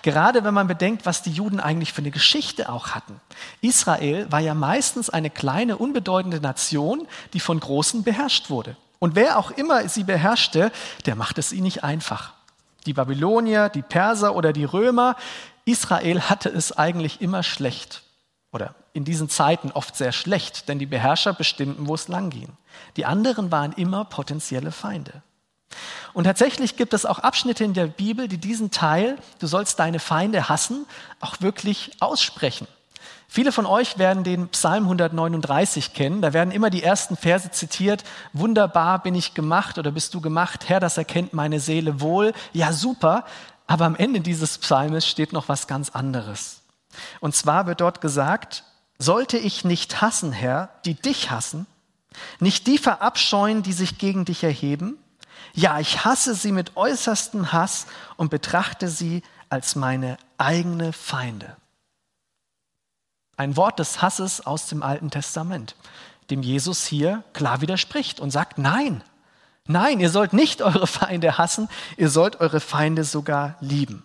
Gerade 0.03 0.45
wenn 0.45 0.55
man 0.55 0.69
bedenkt, 0.69 1.05
was 1.05 1.23
die 1.23 1.33
Juden 1.33 1.61
eigentlich 1.61 1.93
für 1.93 2.01
eine 2.01 2.11
Geschichte 2.11 2.69
auch 2.71 2.89
hatten. 2.89 3.21
Israel 3.61 4.31
war 4.31 4.41
ja 4.41 4.55
meistens 4.55 5.11
eine 5.11 5.29
kleine, 5.29 5.77
unbedeutende 5.77 6.41
Nation, 6.41 7.07
die 7.33 7.41
von 7.41 7.61
Großen 7.61 8.03
beherrscht 8.05 8.49
wurde. 8.49 8.77
Und 8.99 9.15
wer 9.17 9.39
auch 9.39 9.51
immer 9.51 9.89
sie 9.89 10.05
beherrschte, 10.05 10.73
der 11.05 11.17
macht 11.17 11.39
es 11.39 11.53
ihnen 11.53 11.65
nicht 11.65 11.85
einfach. 11.85 12.33
Die 12.87 12.95
Babylonier, 12.95 13.69
die 13.69 13.83
Perser 13.83 14.35
oder 14.35 14.53
die 14.53 14.65
Römer, 14.65 15.17
Israel 15.65 16.23
hatte 16.23 16.49
es 16.49 16.73
eigentlich 16.73 17.21
immer 17.21 17.43
schlecht 17.43 18.03
oder 18.53 18.75
in 18.97 19.05
diesen 19.05 19.29
Zeiten 19.29 19.71
oft 19.73 19.95
sehr 19.95 20.13
schlecht, 20.13 20.69
denn 20.69 20.79
die 20.79 20.87
Beherrscher 20.87 21.35
bestimmten, 21.35 21.87
wo 21.87 21.95
es 21.95 22.09
lang 22.09 22.31
ging. 22.31 22.49
Die 22.97 23.05
anderen 23.05 23.53
waren 23.53 23.73
immer 23.73 24.07
potenzielle 24.07 24.73
Feinde. 24.73 25.23
Und 26.15 26.25
tatsächlich 26.25 26.77
gibt 26.77 26.95
es 26.95 27.05
auch 27.05 27.19
Abschnitte 27.19 27.63
in 27.63 27.75
der 27.75 27.89
Bibel, 27.89 28.27
die 28.27 28.39
diesen 28.39 28.71
Teil, 28.71 29.19
du 29.39 29.47
sollst 29.47 29.79
deine 29.79 29.99
Feinde 29.99 30.49
hassen, 30.49 30.87
auch 31.21 31.41
wirklich 31.41 31.93
aussprechen. 32.01 32.67
Viele 33.29 33.53
von 33.53 33.67
euch 33.67 33.99
werden 33.99 34.25
den 34.25 34.49
Psalm 34.49 34.85
139 34.85 35.93
kennen. 35.93 36.23
Da 36.23 36.33
werden 36.33 36.53
immer 36.53 36.71
die 36.71 36.83
ersten 36.83 37.17
Verse 37.17 37.51
zitiert. 37.51 38.03
Wunderbar 38.33 39.03
bin 39.03 39.15
ich 39.15 39.35
gemacht 39.35 39.77
oder 39.79 39.91
bist 39.91 40.15
du 40.15 40.23
gemacht, 40.23 40.69
Herr, 40.69 40.81
das 40.81 40.97
erkennt 40.97 41.35
meine 41.35 41.61
Seele 41.61 42.01
wohl. 42.01 42.33
Ja, 42.55 42.73
super. 42.73 43.25
Aber 43.67 43.85
am 43.85 43.97
Ende 43.97 44.21
dieses 44.21 44.57
Psalmes 44.57 45.07
steht 45.07 45.33
noch 45.35 45.49
was 45.49 45.67
ganz 45.67 45.91
anderes. 45.91 46.63
Und 47.21 47.35
zwar 47.35 47.67
wird 47.67 47.81
dort 47.81 48.01
gesagt, 48.01 48.65
sollte 48.99 49.39
ich 49.39 49.65
nicht 49.65 50.01
hassen, 50.01 50.33
Herr, 50.33 50.71
die 50.85 50.95
dich 50.95 51.31
hassen, 51.31 51.67
nicht 52.41 52.67
die 52.67 52.79
verabscheuen, 52.79 53.63
die 53.63 53.73
sich 53.73 53.99
gegen 53.99 54.25
dich 54.25 54.43
erheben? 54.43 54.99
Ja, 55.55 55.81
ich 55.81 56.05
hasse 56.05 56.35
sie 56.35 56.53
mit 56.53 56.77
äußerstem 56.77 57.53
Hass 57.53 57.87
und 58.17 58.31
betrachte 58.31 58.89
sie 58.89 59.23
als 59.49 59.75
meine 59.75 60.19
eigene 60.39 60.93
Feinde. 60.93 61.57
Ein 63.37 63.57
Wort 63.57 63.79
des 63.79 64.03
Hasses 64.03 64.45
aus 64.47 64.67
dem 64.67 64.83
Alten 64.83 65.11
Testament, 65.11 65.77
dem 66.31 66.43
Jesus 66.43 66.87
hier 66.87 67.23
klar 67.33 67.61
widerspricht 67.61 68.19
und 68.19 68.31
sagt, 68.31 68.59
nein, 68.59 69.05
nein, 69.67 70.01
ihr 70.01 70.11
sollt 70.11 70.33
nicht 70.33 70.63
eure 70.63 70.87
Feinde 70.87 71.39
hassen, 71.39 71.69
ihr 71.97 72.09
sollt 72.09 72.41
eure 72.41 72.61
Feinde 72.61 73.05
sogar 73.05 73.57
lieben. 73.61 74.05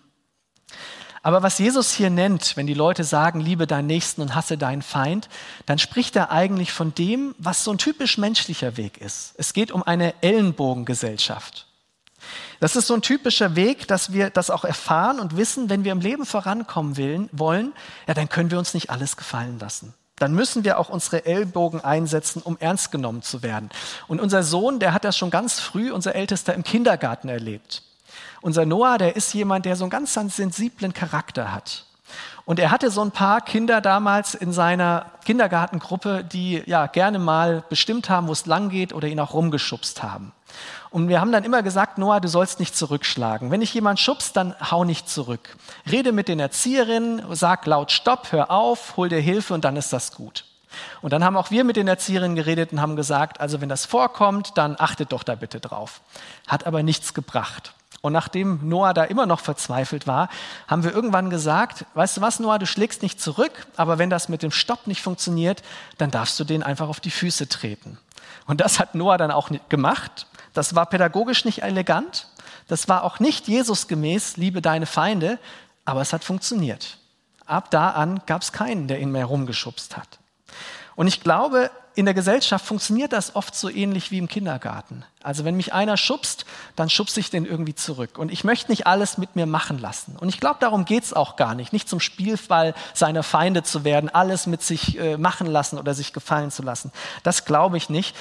Aber 1.22 1.42
was 1.42 1.58
Jesus 1.58 1.92
hier 1.92 2.10
nennt, 2.10 2.56
wenn 2.56 2.66
die 2.66 2.74
Leute 2.74 3.04
sagen, 3.04 3.40
liebe 3.40 3.68
deinen 3.68 3.86
Nächsten 3.86 4.22
und 4.22 4.34
hasse 4.34 4.58
deinen 4.58 4.82
Feind, 4.82 5.28
dann 5.66 5.78
spricht 5.78 6.16
er 6.16 6.32
eigentlich 6.32 6.72
von 6.72 6.94
dem, 6.94 7.34
was 7.38 7.62
so 7.62 7.70
ein 7.70 7.78
typisch 7.78 8.18
menschlicher 8.18 8.76
Weg 8.76 8.98
ist. 8.98 9.34
Es 9.38 9.52
geht 9.52 9.70
um 9.70 9.84
eine 9.84 10.20
Ellenbogengesellschaft. 10.22 11.66
Das 12.60 12.76
ist 12.76 12.86
so 12.86 12.94
ein 12.94 13.02
typischer 13.02 13.56
Weg, 13.56 13.88
dass 13.88 14.12
wir 14.12 14.30
das 14.30 14.50
auch 14.50 14.64
erfahren 14.64 15.20
und 15.20 15.36
wissen, 15.36 15.70
wenn 15.70 15.84
wir 15.84 15.92
im 15.92 16.00
Leben 16.00 16.26
vorankommen 16.26 16.96
willen, 16.96 17.28
wollen, 17.32 17.72
ja, 18.06 18.14
dann 18.14 18.28
können 18.28 18.50
wir 18.50 18.58
uns 18.58 18.74
nicht 18.74 18.90
alles 18.90 19.16
gefallen 19.16 19.58
lassen. 19.58 19.94
Dann 20.16 20.34
müssen 20.34 20.62
wir 20.62 20.78
auch 20.78 20.88
unsere 20.88 21.24
Ellbogen 21.26 21.80
einsetzen, 21.80 22.42
um 22.42 22.56
ernst 22.60 22.92
genommen 22.92 23.22
zu 23.22 23.42
werden. 23.42 23.70
Und 24.06 24.20
unser 24.20 24.44
Sohn, 24.44 24.78
der 24.78 24.92
hat 24.92 25.04
das 25.04 25.16
schon 25.16 25.30
ganz 25.30 25.58
früh, 25.58 25.90
unser 25.90 26.14
Ältester, 26.14 26.54
im 26.54 26.62
Kindergarten 26.62 27.28
erlebt. 27.28 27.82
Unser 28.40 28.66
Noah, 28.66 28.98
der 28.98 29.16
ist 29.16 29.32
jemand, 29.34 29.64
der 29.64 29.76
so 29.76 29.84
einen 29.84 29.90
ganz, 29.90 30.14
ganz 30.14 30.36
sensiblen 30.36 30.92
Charakter 30.92 31.52
hat. 31.52 31.84
Und 32.44 32.58
er 32.58 32.70
hatte 32.70 32.90
so 32.90 33.02
ein 33.02 33.12
paar 33.12 33.40
Kinder 33.40 33.80
damals 33.80 34.34
in 34.34 34.52
seiner 34.52 35.06
Kindergartengruppe, 35.24 36.24
die 36.24 36.62
ja 36.66 36.86
gerne 36.86 37.18
mal 37.18 37.62
bestimmt 37.68 38.10
haben, 38.10 38.26
wo 38.26 38.32
es 38.32 38.46
lang 38.46 38.68
geht 38.68 38.92
oder 38.92 39.08
ihn 39.08 39.20
auch 39.20 39.32
rumgeschubst 39.32 40.02
haben. 40.02 40.32
Und 40.90 41.08
wir 41.08 41.20
haben 41.20 41.32
dann 41.32 41.44
immer 41.44 41.62
gesagt, 41.62 41.96
Noah, 41.98 42.20
du 42.20 42.28
sollst 42.28 42.60
nicht 42.60 42.76
zurückschlagen. 42.76 43.50
Wenn 43.50 43.60
dich 43.60 43.72
jemand 43.72 43.98
schubst, 43.98 44.36
dann 44.36 44.54
hau 44.70 44.84
nicht 44.84 45.08
zurück. 45.08 45.56
Rede 45.90 46.12
mit 46.12 46.28
den 46.28 46.40
Erzieherinnen, 46.40 47.22
sag 47.30 47.64
laut 47.64 47.92
Stopp, 47.92 48.32
hör 48.32 48.50
auf, 48.50 48.96
hol 48.96 49.08
dir 49.08 49.20
Hilfe 49.20 49.54
und 49.54 49.64
dann 49.64 49.76
ist 49.76 49.92
das 49.92 50.12
gut. 50.14 50.44
Und 51.00 51.12
dann 51.12 51.24
haben 51.24 51.36
auch 51.36 51.50
wir 51.50 51.64
mit 51.64 51.76
den 51.76 51.88
Erzieherinnen 51.88 52.36
geredet 52.36 52.72
und 52.72 52.80
haben 52.80 52.96
gesagt, 52.96 53.40
also 53.40 53.60
wenn 53.60 53.68
das 53.68 53.86
vorkommt, 53.86 54.52
dann 54.56 54.76
achtet 54.78 55.12
doch 55.12 55.22
da 55.22 55.34
bitte 55.34 55.60
drauf. 55.60 56.00
Hat 56.46 56.66
aber 56.66 56.82
nichts 56.82 57.14
gebracht. 57.14 57.74
Und 58.02 58.12
nachdem 58.12 58.68
Noah 58.68 58.94
da 58.94 59.04
immer 59.04 59.26
noch 59.26 59.38
verzweifelt 59.38 60.08
war, 60.08 60.28
haben 60.66 60.82
wir 60.82 60.92
irgendwann 60.92 61.30
gesagt, 61.30 61.86
weißt 61.94 62.16
du 62.16 62.20
was, 62.20 62.40
Noah, 62.40 62.58
du 62.58 62.66
schlägst 62.66 63.00
nicht 63.00 63.20
zurück, 63.20 63.52
aber 63.76 63.96
wenn 63.96 64.10
das 64.10 64.28
mit 64.28 64.42
dem 64.42 64.50
Stopp 64.50 64.88
nicht 64.88 65.00
funktioniert, 65.00 65.62
dann 65.98 66.10
darfst 66.10 66.38
du 66.40 66.44
den 66.44 66.64
einfach 66.64 66.88
auf 66.88 66.98
die 66.98 67.12
Füße 67.12 67.48
treten. 67.48 67.98
Und 68.46 68.60
das 68.60 68.80
hat 68.80 68.96
Noah 68.96 69.18
dann 69.18 69.30
auch 69.30 69.50
gemacht. 69.68 70.26
Das 70.52 70.74
war 70.74 70.86
pädagogisch 70.86 71.44
nicht 71.44 71.62
elegant. 71.62 72.26
Das 72.66 72.88
war 72.88 73.04
auch 73.04 73.20
nicht 73.20 73.46
Jesus 73.46 73.86
gemäß, 73.86 74.36
liebe 74.36 74.60
deine 74.62 74.86
Feinde, 74.86 75.38
aber 75.84 76.00
es 76.00 76.12
hat 76.12 76.24
funktioniert. 76.24 76.98
Ab 77.46 77.70
da 77.70 77.90
an 77.90 78.20
gab 78.26 78.42
es 78.42 78.50
keinen, 78.50 78.88
der 78.88 78.98
ihn 78.98 79.12
mehr 79.12 79.26
rumgeschubst 79.26 79.96
hat. 79.96 80.18
Und 80.96 81.06
ich 81.06 81.20
glaube, 81.20 81.70
in 81.94 82.04
der 82.04 82.14
Gesellschaft 82.14 82.64
funktioniert 82.64 83.12
das 83.12 83.36
oft 83.36 83.54
so 83.54 83.68
ähnlich 83.68 84.10
wie 84.10 84.18
im 84.18 84.28
Kindergarten. 84.28 85.04
Also 85.22 85.44
wenn 85.44 85.56
mich 85.56 85.72
einer 85.72 85.96
schubst, 85.96 86.46
dann 86.74 86.90
schubse 86.90 87.20
ich 87.20 87.30
den 87.30 87.44
irgendwie 87.44 87.74
zurück. 87.74 88.18
Und 88.18 88.32
ich 88.32 88.44
möchte 88.44 88.70
nicht 88.70 88.86
alles 88.86 89.18
mit 89.18 89.36
mir 89.36 89.46
machen 89.46 89.78
lassen. 89.78 90.16
Und 90.18 90.28
ich 90.28 90.40
glaube, 90.40 90.56
darum 90.60 90.84
geht 90.84 91.04
es 91.04 91.12
auch 91.12 91.36
gar 91.36 91.54
nicht. 91.54 91.72
Nicht 91.72 91.88
zum 91.88 92.00
Spielfall 92.00 92.74
seiner 92.94 93.22
Feinde 93.22 93.62
zu 93.62 93.84
werden, 93.84 94.08
alles 94.08 94.46
mit 94.46 94.62
sich 94.62 94.98
äh, 94.98 95.16
machen 95.16 95.46
lassen 95.46 95.78
oder 95.78 95.94
sich 95.94 96.12
gefallen 96.12 96.50
zu 96.50 96.62
lassen. 96.62 96.92
Das 97.22 97.44
glaube 97.44 97.76
ich 97.76 97.88
nicht. 97.88 98.16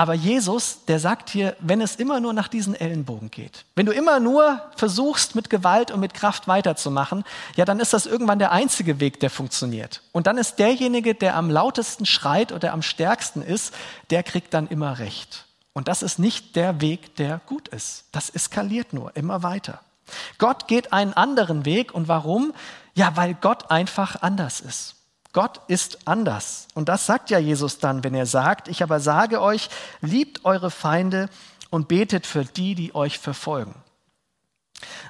Aber 0.00 0.14
Jesus, 0.14 0.86
der 0.86 0.98
sagt 0.98 1.28
hier, 1.28 1.54
wenn 1.60 1.82
es 1.82 1.96
immer 1.96 2.20
nur 2.20 2.32
nach 2.32 2.48
diesen 2.48 2.74
Ellenbogen 2.74 3.30
geht, 3.30 3.66
wenn 3.74 3.84
du 3.84 3.92
immer 3.92 4.18
nur 4.18 4.62
versuchst, 4.74 5.34
mit 5.34 5.50
Gewalt 5.50 5.90
und 5.90 6.00
mit 6.00 6.14
Kraft 6.14 6.48
weiterzumachen, 6.48 7.22
ja, 7.54 7.66
dann 7.66 7.80
ist 7.80 7.92
das 7.92 8.06
irgendwann 8.06 8.38
der 8.38 8.50
einzige 8.50 8.98
Weg, 8.98 9.20
der 9.20 9.28
funktioniert. 9.28 10.00
Und 10.12 10.26
dann 10.26 10.38
ist 10.38 10.58
derjenige, 10.58 11.14
der 11.14 11.36
am 11.36 11.50
lautesten 11.50 12.06
schreit 12.06 12.50
oder 12.50 12.72
am 12.72 12.80
stärksten 12.80 13.42
ist, 13.42 13.74
der 14.08 14.22
kriegt 14.22 14.54
dann 14.54 14.68
immer 14.68 14.98
recht. 14.98 15.44
Und 15.74 15.86
das 15.86 16.00
ist 16.02 16.18
nicht 16.18 16.56
der 16.56 16.80
Weg, 16.80 17.16
der 17.16 17.42
gut 17.44 17.68
ist. 17.68 18.04
Das 18.10 18.30
eskaliert 18.30 18.94
nur 18.94 19.14
immer 19.18 19.42
weiter. 19.42 19.80
Gott 20.38 20.66
geht 20.66 20.94
einen 20.94 21.12
anderen 21.12 21.66
Weg. 21.66 21.92
Und 21.92 22.08
warum? 22.08 22.54
Ja, 22.94 23.18
weil 23.18 23.34
Gott 23.34 23.70
einfach 23.70 24.22
anders 24.22 24.60
ist. 24.60 24.94
Gott 25.32 25.60
ist 25.68 26.08
anders. 26.08 26.66
Und 26.74 26.88
das 26.88 27.06
sagt 27.06 27.30
ja 27.30 27.38
Jesus 27.38 27.78
dann, 27.78 28.02
wenn 28.02 28.14
er 28.14 28.26
sagt, 28.26 28.68
ich 28.68 28.82
aber 28.82 28.98
sage 29.00 29.40
euch, 29.40 29.68
liebt 30.00 30.44
eure 30.44 30.70
Feinde 30.70 31.28
und 31.70 31.88
betet 31.88 32.26
für 32.26 32.44
die, 32.44 32.74
die 32.74 32.94
euch 32.94 33.18
verfolgen. 33.18 33.74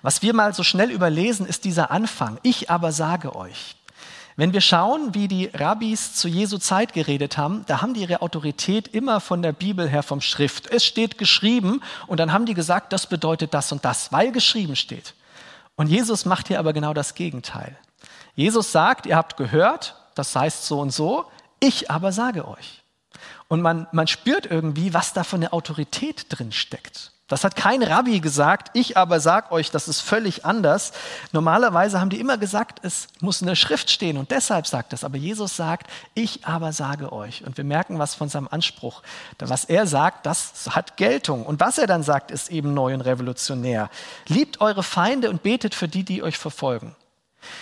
Was 0.02 0.22
wir 0.22 0.34
mal 0.34 0.52
so 0.52 0.62
schnell 0.62 0.90
überlesen, 0.90 1.46
ist 1.46 1.64
dieser 1.64 1.90
Anfang. 1.90 2.38
Ich 2.42 2.70
aber 2.70 2.92
sage 2.92 3.34
euch. 3.34 3.76
Wenn 4.36 4.52
wir 4.52 4.60
schauen, 4.60 5.14
wie 5.14 5.28
die 5.28 5.46
Rabbis 5.46 6.14
zu 6.14 6.28
Jesu 6.28 6.58
Zeit 6.58 6.92
geredet 6.92 7.36
haben, 7.36 7.64
da 7.66 7.82
haben 7.82 7.94
die 7.94 8.00
ihre 8.00 8.22
Autorität 8.22 8.88
immer 8.88 9.20
von 9.20 9.42
der 9.42 9.52
Bibel 9.52 9.88
her 9.88 10.02
vom 10.02 10.20
Schrift. 10.20 10.66
Es 10.66 10.84
steht 10.84 11.18
geschrieben 11.18 11.82
und 12.06 12.20
dann 12.20 12.32
haben 12.32 12.46
die 12.46 12.54
gesagt, 12.54 12.92
das 12.92 13.06
bedeutet 13.06 13.54
das 13.54 13.70
und 13.72 13.84
das, 13.84 14.12
weil 14.12 14.32
geschrieben 14.32 14.76
steht. 14.76 15.14
Und 15.76 15.88
Jesus 15.88 16.24
macht 16.24 16.48
hier 16.48 16.58
aber 16.58 16.72
genau 16.72 16.94
das 16.94 17.14
Gegenteil. 17.14 17.76
Jesus 18.34 18.72
sagt, 18.72 19.06
ihr 19.06 19.16
habt 19.16 19.36
gehört, 19.36 19.99
das 20.20 20.36
heißt 20.36 20.66
so 20.66 20.80
und 20.80 20.90
so, 20.90 21.24
ich 21.60 21.90
aber 21.90 22.12
sage 22.12 22.46
euch. 22.46 22.82
Und 23.48 23.62
man, 23.62 23.88
man 23.92 24.06
spürt 24.06 24.46
irgendwie, 24.46 24.94
was 24.94 25.12
da 25.12 25.24
für 25.24 25.36
eine 25.36 25.52
Autorität 25.52 26.26
drin 26.28 26.52
steckt. 26.52 27.12
Das 27.26 27.44
hat 27.44 27.54
kein 27.54 27.82
Rabbi 27.82 28.18
gesagt, 28.18 28.70
ich 28.74 28.96
aber 28.96 29.20
sag 29.20 29.52
euch, 29.52 29.70
das 29.70 29.86
ist 29.86 30.00
völlig 30.00 30.44
anders. 30.44 30.92
Normalerweise 31.30 32.00
haben 32.00 32.10
die 32.10 32.18
immer 32.18 32.38
gesagt, 32.38 32.80
es 32.82 33.06
muss 33.20 33.40
in 33.40 33.46
der 33.46 33.54
Schrift 33.54 33.88
stehen 33.88 34.16
und 34.16 34.32
deshalb 34.32 34.66
sagt 34.66 34.92
es. 34.92 35.04
Aber 35.04 35.16
Jesus 35.16 35.54
sagt, 35.54 35.88
ich 36.14 36.44
aber 36.44 36.72
sage 36.72 37.12
euch. 37.12 37.44
Und 37.46 37.56
wir 37.56 37.62
merken 37.62 38.00
was 38.00 38.16
von 38.16 38.28
seinem 38.28 38.48
Anspruch. 38.50 39.02
Was 39.38 39.64
er 39.64 39.86
sagt, 39.86 40.26
das 40.26 40.70
hat 40.70 40.96
Geltung. 40.96 41.46
Und 41.46 41.60
was 41.60 41.78
er 41.78 41.86
dann 41.86 42.02
sagt, 42.02 42.32
ist 42.32 42.50
eben 42.50 42.74
neu 42.74 42.94
und 42.94 43.02
revolutionär. 43.02 43.90
Liebt 44.26 44.60
eure 44.60 44.82
Feinde 44.82 45.30
und 45.30 45.44
betet 45.44 45.76
für 45.76 45.86
die, 45.86 46.02
die 46.02 46.24
euch 46.24 46.36
verfolgen. 46.36 46.96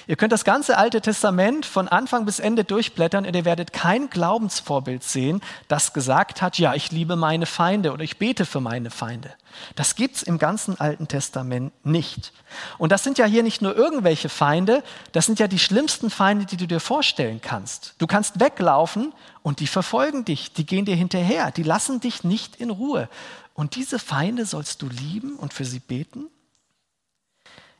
Ihr 0.06 0.16
könnt 0.16 0.32
das 0.32 0.44
ganze 0.44 0.76
Alte 0.76 1.00
Testament 1.00 1.66
von 1.66 1.88
Anfang 1.88 2.24
bis 2.24 2.40
Ende 2.40 2.64
durchblättern 2.64 3.26
und 3.26 3.34
ihr 3.34 3.44
werdet 3.44 3.72
kein 3.72 4.10
Glaubensvorbild 4.10 5.02
sehen, 5.02 5.40
das 5.68 5.92
gesagt 5.92 6.42
hat, 6.42 6.58
ja, 6.58 6.74
ich 6.74 6.90
liebe 6.90 7.16
meine 7.16 7.46
Feinde 7.46 7.92
oder 7.92 8.02
ich 8.02 8.18
bete 8.18 8.44
für 8.44 8.60
meine 8.60 8.90
Feinde. 8.90 9.32
Das 9.74 9.94
gibt's 9.94 10.22
im 10.22 10.38
ganzen 10.38 10.78
Alten 10.80 11.08
Testament 11.08 11.72
nicht. 11.84 12.32
Und 12.78 12.92
das 12.92 13.04
sind 13.04 13.18
ja 13.18 13.26
hier 13.26 13.42
nicht 13.42 13.62
nur 13.62 13.76
irgendwelche 13.76 14.28
Feinde, 14.28 14.82
das 15.12 15.26
sind 15.26 15.38
ja 15.38 15.48
die 15.48 15.58
schlimmsten 15.58 16.10
Feinde, 16.10 16.46
die 16.46 16.56
du 16.56 16.66
dir 16.66 16.80
vorstellen 16.80 17.40
kannst. 17.40 17.94
Du 17.98 18.06
kannst 18.06 18.40
weglaufen 18.40 19.12
und 19.42 19.60
die 19.60 19.66
verfolgen 19.66 20.24
dich, 20.24 20.52
die 20.52 20.66
gehen 20.66 20.84
dir 20.84 20.96
hinterher, 20.96 21.50
die 21.50 21.62
lassen 21.62 22.00
dich 22.00 22.24
nicht 22.24 22.56
in 22.56 22.70
Ruhe. 22.70 23.08
Und 23.54 23.74
diese 23.74 23.98
Feinde 23.98 24.46
sollst 24.46 24.82
du 24.82 24.88
lieben 24.88 25.36
und 25.36 25.52
für 25.52 25.64
sie 25.64 25.80
beten? 25.80 26.28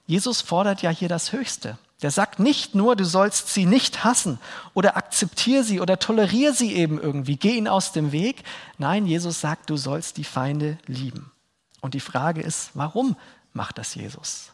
Jesus 0.07 0.41
fordert 0.41 0.83
ja 0.83 0.91
hier 0.91 1.09
das 1.09 1.33
Höchste. 1.33 1.79
Der 2.03 2.13
sagt 2.13 2.39
nicht 2.39 2.77
nur, 2.77 2.95
du 2.95 3.05
sollst 3.05 3.49
sie 3.49 3.67
nicht 3.67 4.05
hassen 4.05 4.39
oder 4.73 4.97
akzeptier 4.97 5.65
sie 5.65 5.81
oder 5.81 5.99
tolerier 5.99 6.55
sie 6.55 6.75
eben 6.75 7.01
irgendwie, 7.01 7.37
geh 7.37 7.57
ihnen 7.57 7.67
aus 7.67 7.91
dem 7.93 8.13
Weg. 8.13 8.45
Nein, 8.79 9.07
Jesus 9.07 9.41
sagt, 9.41 9.69
du 9.69 9.77
sollst 9.77 10.17
die 10.17 10.25
Feinde 10.25 10.79
lieben. 10.87 11.33
Und 11.81 11.95
die 11.95 12.01
Frage 12.01 12.41
ist, 12.41 12.71
warum 12.75 13.17
macht 13.53 13.79
das 13.79 13.97
Jesus? 13.97 14.53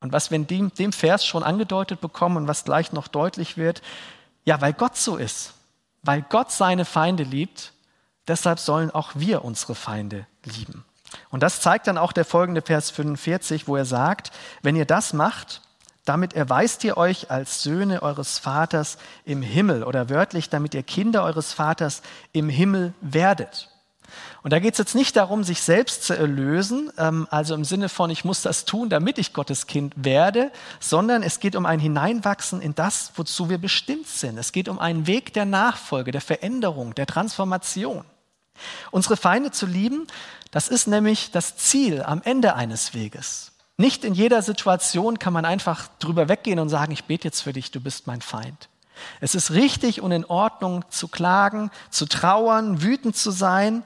Und 0.00 0.12
was 0.12 0.30
wir 0.32 0.36
in 0.36 0.48
dem, 0.48 0.74
dem 0.74 0.92
Vers 0.92 1.24
schon 1.24 1.44
angedeutet 1.44 2.00
bekommen 2.00 2.36
und 2.36 2.48
was 2.48 2.64
gleich 2.64 2.92
noch 2.92 3.06
deutlich 3.06 3.56
wird, 3.56 3.82
ja, 4.44 4.60
weil 4.60 4.72
Gott 4.72 4.96
so 4.96 5.16
ist, 5.16 5.54
weil 6.02 6.22
Gott 6.22 6.50
seine 6.50 6.84
Feinde 6.84 7.22
liebt, 7.22 7.72
deshalb 8.26 8.58
sollen 8.58 8.90
auch 8.90 9.12
wir 9.14 9.44
unsere 9.44 9.76
Feinde 9.76 10.26
lieben. 10.44 10.84
Und 11.30 11.44
das 11.44 11.60
zeigt 11.60 11.86
dann 11.86 11.98
auch 11.98 12.12
der 12.12 12.24
folgende 12.24 12.62
Vers 12.62 12.90
45, 12.90 13.68
wo 13.68 13.76
er 13.76 13.84
sagt, 13.84 14.32
wenn 14.62 14.74
ihr 14.74 14.86
das 14.86 15.12
macht, 15.12 15.62
damit 16.04 16.34
erweist 16.34 16.82
ihr 16.84 16.96
euch 16.96 17.30
als 17.30 17.62
Söhne 17.62 18.02
eures 18.02 18.38
Vaters 18.38 18.98
im 19.24 19.42
Himmel 19.42 19.84
oder 19.84 20.10
wörtlich, 20.10 20.48
damit 20.48 20.74
ihr 20.74 20.82
Kinder 20.82 21.22
eures 21.22 21.52
Vaters 21.52 22.02
im 22.32 22.48
Himmel 22.48 22.92
werdet. 23.00 23.68
Und 24.42 24.52
da 24.52 24.58
geht 24.58 24.74
es 24.74 24.78
jetzt 24.78 24.94
nicht 24.94 25.16
darum, 25.16 25.44
sich 25.44 25.62
selbst 25.62 26.02
zu 26.02 26.14
erlösen, 26.14 26.90
ähm, 26.98 27.26
also 27.30 27.54
im 27.54 27.64
Sinne 27.64 27.88
von, 27.88 28.10
ich 28.10 28.24
muss 28.24 28.42
das 28.42 28.64
tun, 28.64 28.90
damit 28.90 29.18
ich 29.18 29.32
Gottes 29.32 29.66
Kind 29.66 29.94
werde, 29.96 30.50
sondern 30.80 31.22
es 31.22 31.40
geht 31.40 31.56
um 31.56 31.64
ein 31.64 31.78
Hineinwachsen 31.78 32.60
in 32.60 32.74
das, 32.74 33.12
wozu 33.14 33.48
wir 33.48 33.58
bestimmt 33.58 34.08
sind. 34.08 34.36
Es 34.38 34.52
geht 34.52 34.68
um 34.68 34.78
einen 34.78 35.06
Weg 35.06 35.32
der 35.32 35.44
Nachfolge, 35.44 36.10
der 36.10 36.20
Veränderung, 36.20 36.94
der 36.94 37.06
Transformation. 37.06 38.04
Unsere 38.90 39.16
Feinde 39.16 39.50
zu 39.50 39.66
lieben, 39.66 40.06
das 40.50 40.68
ist 40.68 40.86
nämlich 40.86 41.30
das 41.30 41.56
Ziel 41.56 42.02
am 42.02 42.20
Ende 42.22 42.54
eines 42.54 42.94
Weges. 42.94 43.51
Nicht 43.76 44.04
in 44.04 44.14
jeder 44.14 44.42
Situation 44.42 45.18
kann 45.18 45.32
man 45.32 45.44
einfach 45.44 45.88
drüber 45.98 46.28
weggehen 46.28 46.58
und 46.58 46.68
sagen, 46.68 46.92
ich 46.92 47.04
bete 47.04 47.28
jetzt 47.28 47.40
für 47.40 47.52
dich, 47.52 47.70
du 47.70 47.80
bist 47.80 48.06
mein 48.06 48.20
Feind. 48.20 48.68
Es 49.20 49.34
ist 49.34 49.52
richtig 49.52 50.00
und 50.00 50.12
in 50.12 50.24
Ordnung 50.24 50.84
zu 50.90 51.08
klagen, 51.08 51.70
zu 51.90 52.06
trauern, 52.06 52.82
wütend 52.82 53.16
zu 53.16 53.30
sein, 53.30 53.84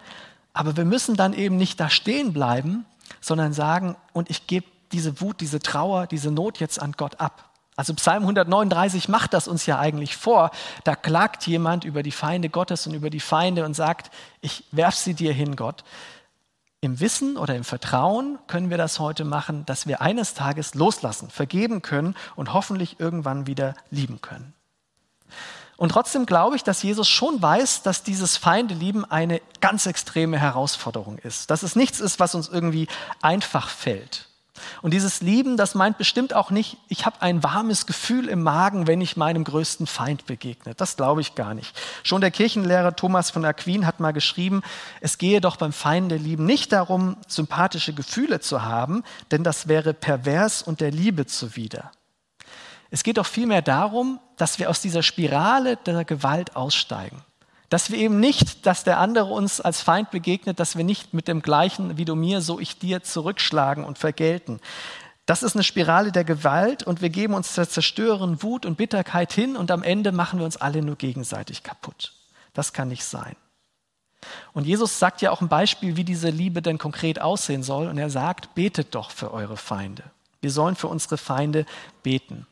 aber 0.53 0.77
wir 0.77 0.85
müssen 0.85 1.17
dann 1.17 1.33
eben 1.33 1.57
nicht 1.57 1.79
da 1.81 1.89
stehen 1.89 2.33
bleiben, 2.33 2.85
sondern 3.21 3.53
sagen, 3.53 3.97
und 4.13 4.31
ich 4.31 4.47
gebe 4.47 4.67
diese 4.93 5.21
Wut, 5.21 5.41
diese 5.41 5.61
Trauer, 5.61 6.07
diese 6.07 6.31
Not 6.31 6.59
jetzt 6.59 6.81
an 6.81 6.93
Gott 6.93 7.21
ab. 7.21 7.51
Also 7.77 7.93
Psalm 7.95 8.23
139 8.23 9.09
macht 9.09 9.35
das 9.35 9.49
uns 9.49 9.67
ja 9.67 9.79
eigentlich 9.79 10.17
vor. 10.17 10.51
Da 10.85 10.97
klagt 10.97 11.47
jemand 11.47 11.85
über 11.85 12.03
die 12.03 12.13
Feinde 12.13 12.49
Gottes 12.49 12.87
und 12.87 12.95
über 12.95 13.11
die 13.11 13.21
Feinde 13.21 13.67
und 13.67 13.75
sagt, 13.75 14.11
ich 14.41 14.65
werf 14.73 14.95
sie 14.95 15.13
dir 15.13 15.33
hin, 15.35 15.57
Gott. 15.57 15.85
Im 16.81 17.01
Wissen 17.01 17.37
oder 17.37 17.55
im 17.57 17.65
Vertrauen 17.65 18.39
können 18.47 18.71
wir 18.71 18.77
das 18.77 18.99
heute 18.99 19.25
machen, 19.25 19.65
dass 19.67 19.87
wir 19.87 20.03
eines 20.03 20.35
Tages 20.35 20.75
loslassen, 20.75 21.31
vergeben 21.31 21.83
können 21.83 22.15
und 22.37 22.53
hoffentlich 22.53 23.01
irgendwann 23.01 23.47
wieder 23.47 23.75
lieben 23.91 24.21
können. 24.21 24.53
Und 25.77 25.91
trotzdem 25.91 26.25
glaube 26.27 26.57
ich, 26.57 26.65
dass 26.65 26.83
Jesus 26.83 27.09
schon 27.09 27.41
weiß, 27.41 27.83
dass 27.83 28.03
dieses 28.03 28.37
Feindelieben 28.37 29.05
eine 29.11 29.43
ganz 29.61 29.87
extreme 29.87 30.39
Herausforderung 30.39 31.19
ist. 31.19 31.51
Dass 31.51 31.63
es 31.63 31.77
nichts 31.77 32.01
ist, 32.01 32.19
was 32.19 32.35
uns 32.35 32.49
irgendwie 32.49 32.89
einfach 33.21 33.69
fällt. 33.69 34.26
Und 34.83 34.93
dieses 34.93 35.21
Lieben, 35.21 35.57
das 35.57 35.75
meint 35.75 35.99
bestimmt 35.99 36.35
auch 36.35 36.51
nicht, 36.51 36.77
ich 36.89 37.07
habe 37.07 37.23
ein 37.23 37.43
warmes 37.43 37.87
Gefühl 37.87 38.29
im 38.29 38.43
Magen, 38.43 38.87
wenn 38.87 39.01
ich 39.01 39.17
meinem 39.17 39.45
größten 39.45 39.87
Feind 39.87 40.27
begegne. 40.27 40.75
Das 40.75 40.97
glaube 40.97 41.21
ich 41.21 41.35
gar 41.35 41.55
nicht. 41.55 41.77
Schon 42.03 42.21
der 42.21 42.31
Kirchenlehrer 42.31 42.97
Thomas 42.97 43.31
von 43.31 43.45
Aquin 43.45 43.87
hat 43.87 44.01
mal 44.01 44.13
geschrieben, 44.13 44.63
es 45.01 45.19
gehe 45.19 45.41
doch 45.41 45.57
beim 45.57 45.73
Feindelieben 45.73 46.45
nicht 46.45 46.73
darum, 46.73 47.17
sympathische 47.27 47.93
Gefühle 47.93 48.41
zu 48.41 48.63
haben, 48.63 49.03
denn 49.31 49.45
das 49.45 49.69
wäre 49.69 49.95
pervers 49.95 50.63
und 50.63 50.81
der 50.81 50.91
Liebe 50.91 51.27
zuwider. 51.27 51.91
Es 52.91 53.03
geht 53.03 53.19
doch 53.19 53.27
vielmehr 53.27 53.63
darum, 53.63 54.21
dass 54.37 54.59
wir 54.59 54.71
aus 54.71 54.81
dieser 54.81 55.03
Spirale 55.03 55.77
der 55.77 56.05
Gewalt 56.05 56.57
aussteigen. 56.57 57.23
Dass 57.69 57.91
wir 57.91 57.99
eben 57.99 58.21
nicht, 58.21 58.67
dass 58.67 58.85
der 58.85 58.99
andere 58.99 59.33
uns 59.33 59.61
als 59.61 59.81
Feind 59.81 60.11
begegnet, 60.11 60.61
dass 60.61 60.77
wir 60.77 60.85
nicht 60.85 61.15
mit 61.15 61.27
dem 61.27 61.43
gleichen 61.43 61.97
wie 61.97 62.05
du 62.05 62.15
mir, 62.15 62.41
so 62.41 62.61
ich 62.61 62.79
dir 62.79 63.03
zurückschlagen 63.03 63.85
und 63.85 63.99
vergelten. 63.99 64.61
Das 65.27 65.43
ist 65.43 65.57
eine 65.57 65.65
Spirale 65.65 66.13
der 66.13 66.23
Gewalt 66.23 66.85
und 66.85 67.03
wir 67.03 67.11
geben 67.11 67.35
uns 67.35 67.55
der 67.55 67.69
Zerstörerin 67.69 68.43
Wut 68.43 68.65
und 68.65 68.77
Bitterkeit 68.77 69.33
hin 69.33 69.57
und 69.57 69.73
am 69.73 69.83
Ende 69.83 70.13
machen 70.13 70.39
wir 70.39 70.47
uns 70.47 70.57
alle 70.57 70.83
nur 70.83 70.95
gegenseitig 70.95 71.65
kaputt. 71.65 72.13
Das 72.55 72.73
kann 72.73 72.89
nicht 72.89 73.05
sein. 73.05 73.35
Und 74.53 74.67
Jesus 74.67 74.99
sagt 74.99 75.23
ja 75.23 75.31
auch 75.31 75.41
ein 75.41 75.49
Beispiel, 75.49 75.97
wie 75.97 76.05
diese 76.05 76.31
Liebe 76.31 76.63
denn 76.63 76.79
konkret 76.79 77.21
aussehen 77.21 77.63
soll. 77.63 77.89
Und 77.89 77.99
er 77.99 78.11
sagt, 78.11 78.55
betet 78.55 78.95
doch 78.95 79.11
für 79.11 79.33
eure 79.33 79.57
Feinde. 79.57 80.05
Wir 80.41 80.51
sollen 80.51 80.77
für 80.77 80.89
unsere 80.89 81.19
Feinde 81.19 81.67
beten. 82.03 82.47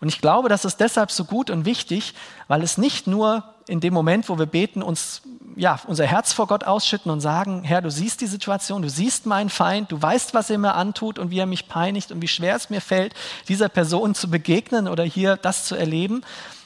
Und 0.00 0.08
ich 0.08 0.20
glaube, 0.20 0.48
das 0.48 0.64
ist 0.64 0.78
deshalb 0.78 1.10
so 1.10 1.24
gut 1.24 1.50
und 1.50 1.64
wichtig, 1.64 2.14
weil 2.48 2.62
es 2.62 2.78
nicht 2.78 3.06
nur 3.06 3.44
in 3.66 3.80
dem 3.80 3.94
Moment, 3.94 4.28
wo 4.28 4.38
wir 4.38 4.46
beten, 4.46 4.82
uns 4.82 5.22
ja, 5.56 5.78
unser 5.86 6.06
Herz 6.06 6.32
vor 6.32 6.46
Gott 6.46 6.64
ausschütten 6.64 7.10
und 7.10 7.20
sagen, 7.20 7.64
Herr, 7.64 7.82
du 7.82 7.90
siehst 7.90 8.20
die 8.20 8.26
Situation, 8.26 8.82
du 8.82 8.88
siehst 8.88 9.26
meinen 9.26 9.50
Feind, 9.50 9.92
du 9.92 10.00
weißt, 10.00 10.32
was 10.32 10.50
er 10.50 10.58
mir 10.58 10.74
antut 10.74 11.18
und 11.18 11.30
wie 11.30 11.38
er 11.38 11.46
mich 11.46 11.68
peinigt 11.68 12.12
und 12.12 12.22
wie 12.22 12.28
schwer 12.28 12.56
es 12.56 12.70
mir 12.70 12.80
fällt, 12.80 13.14
dieser 13.48 13.68
Person 13.68 14.14
zu 14.14 14.30
begegnen 14.30 14.88
oder 14.88 15.04
hier 15.04 15.36
das 15.36 15.64
zu 15.64 15.74
erleben. 15.74 16.22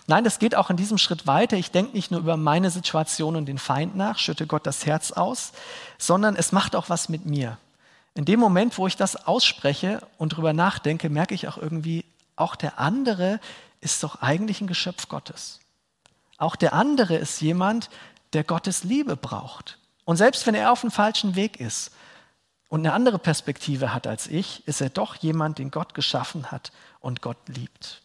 Nein, 0.07 0.27
es 0.27 0.39
geht 0.39 0.55
auch 0.55 0.69
in 0.71 0.77
diesem 0.77 0.99
Schritt 0.99 1.27
weiter. 1.27 1.57
Ich 1.57 1.71
denke 1.71 1.97
nicht 1.97 2.11
nur 2.11 2.21
über 2.21 2.37
meine 2.37 2.71
Situation 2.71 3.37
und 3.37 3.47
den 3.47 3.59
Feind 3.59 3.97
nach, 3.97 4.19
schütte 4.19 4.47
Gott 4.47 4.67
das 4.67 4.85
Herz 4.85 5.13
aus, 5.13 5.53
sondern 5.99 6.37
es 6.37 6.53
macht 6.53 6.77
auch 6.77 6.91
was 6.91 7.09
mit 7.09 7.25
mir. 7.25 7.57
In 8.15 8.27
dem 8.27 8.39
Moment, 8.39 8.79
wo 8.79 8.87
ich 8.87 8.97
das 8.97 9.27
ausspreche 9.27 10.01
und 10.19 10.35
darüber 10.35 10.53
nachdenke, 10.53 11.09
merke 11.09 11.35
ich 11.35 11.49
auch 11.49 11.57
irgendwie, 11.57 12.04
auch 12.37 12.57
der 12.57 12.79
andere 12.79 13.41
ist 13.81 14.03
doch 14.03 14.23
eigentlich 14.23 14.61
ein 14.61 14.67
Geschöpf 14.67 15.09
Gottes. 15.09 15.61
Auch 16.39 16.57
der 16.57 16.73
andere 16.73 17.17
ist 17.17 17.41
jemand, 17.41 17.91
der 18.33 18.45
Gottes 18.45 18.85
Liebe 18.85 19.17
braucht. 19.17 19.79
Und 20.05 20.17
selbst 20.17 20.47
wenn 20.47 20.55
er 20.55 20.73
auf 20.73 20.81
dem 20.81 20.91
falschen 20.91 21.37
Weg 21.37 21.61
ist 21.61 21.93
und 22.69 22.81
eine 22.81 22.93
andere 22.93 23.19
Perspektive 23.19 23.95
hat 23.95 24.07
als 24.07 24.27
ich, 24.27 24.67
ist 24.67 24.81
er 24.81 24.91
doch 24.91 25.17
jemand, 25.17 25.59
den 25.59 25.71
Gott 25.71 25.95
geschaffen 25.95 26.51
hat 26.51 26.73
und 27.01 27.23
Gott 27.23 27.39
liebt. 27.47 28.03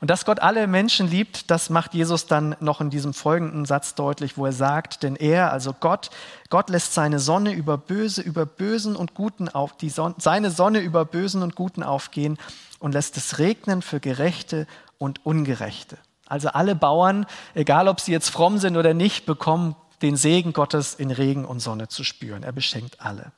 Und 0.00 0.10
dass 0.10 0.26
Gott 0.26 0.40
alle 0.40 0.66
Menschen 0.66 1.08
liebt, 1.08 1.50
das 1.50 1.70
macht 1.70 1.94
Jesus 1.94 2.26
dann 2.26 2.54
noch 2.60 2.82
in 2.82 2.90
diesem 2.90 3.14
folgenden 3.14 3.64
Satz 3.64 3.94
deutlich, 3.94 4.36
wo 4.36 4.44
er 4.44 4.52
sagt, 4.52 5.02
denn 5.02 5.16
er, 5.16 5.52
also 5.52 5.72
Gott, 5.72 6.10
Gott 6.50 6.68
lässt 6.68 6.92
seine 6.92 7.18
Sonne 7.18 7.52
über 7.52 7.78
Böse, 7.78 8.20
über 8.20 8.44
Bösen 8.44 8.94
und 8.94 9.14
Guten 9.14 9.48
auf, 9.48 9.76
die 9.76 9.88
Sonne, 9.88 10.16
seine 10.18 10.50
Sonne 10.50 10.80
über 10.80 11.06
Bösen 11.06 11.42
und 11.42 11.56
Guten 11.56 11.82
aufgehen 11.82 12.38
und 12.84 12.92
lässt 12.92 13.16
es 13.16 13.38
regnen 13.38 13.80
für 13.80 13.98
Gerechte 13.98 14.66
und 14.98 15.24
Ungerechte. 15.24 15.96
Also 16.26 16.50
alle 16.50 16.74
Bauern, 16.74 17.24
egal 17.54 17.88
ob 17.88 17.98
sie 17.98 18.12
jetzt 18.12 18.28
fromm 18.28 18.58
sind 18.58 18.76
oder 18.76 18.92
nicht, 18.92 19.24
bekommen 19.24 19.74
den 20.02 20.16
Segen 20.16 20.52
Gottes 20.52 20.92
in 20.92 21.10
Regen 21.10 21.46
und 21.46 21.60
Sonne 21.60 21.88
zu 21.88 22.04
spüren. 22.04 22.42
Er 22.42 22.52
beschenkt 22.52 23.00
alle. 23.00 23.32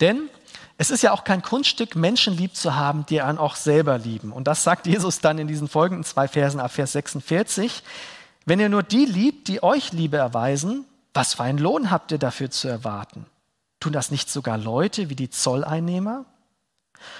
Denn 0.00 0.28
es 0.76 0.90
ist 0.90 1.00
ja 1.02 1.12
auch 1.12 1.24
kein 1.24 1.40
Kunststück, 1.40 1.96
Menschen 1.96 2.36
lieb 2.36 2.56
zu 2.56 2.74
haben, 2.74 3.06
die 3.06 3.22
einen 3.22 3.38
auch 3.38 3.56
selber 3.56 3.96
lieben. 3.96 4.32
Und 4.32 4.44
das 4.44 4.64
sagt 4.64 4.86
Jesus 4.86 5.20
dann 5.20 5.38
in 5.38 5.48
diesen 5.48 5.66
folgenden 5.66 6.04
zwei 6.04 6.28
Versen 6.28 6.60
ab 6.60 6.72
Vers 6.72 6.92
46. 6.92 7.82
Wenn 8.44 8.60
ihr 8.60 8.68
nur 8.68 8.82
die 8.82 9.06
liebt, 9.06 9.48
die 9.48 9.62
euch 9.62 9.92
Liebe 9.92 10.18
erweisen, 10.18 10.84
was 11.14 11.34
für 11.34 11.44
einen 11.44 11.58
Lohn 11.58 11.90
habt 11.90 12.12
ihr 12.12 12.18
dafür 12.18 12.50
zu 12.50 12.68
erwarten? 12.68 13.24
Tun 13.80 13.94
das 13.94 14.10
nicht 14.10 14.28
sogar 14.28 14.58
Leute 14.58 15.08
wie 15.08 15.16
die 15.16 15.30
Zolleinnehmer? 15.30 16.26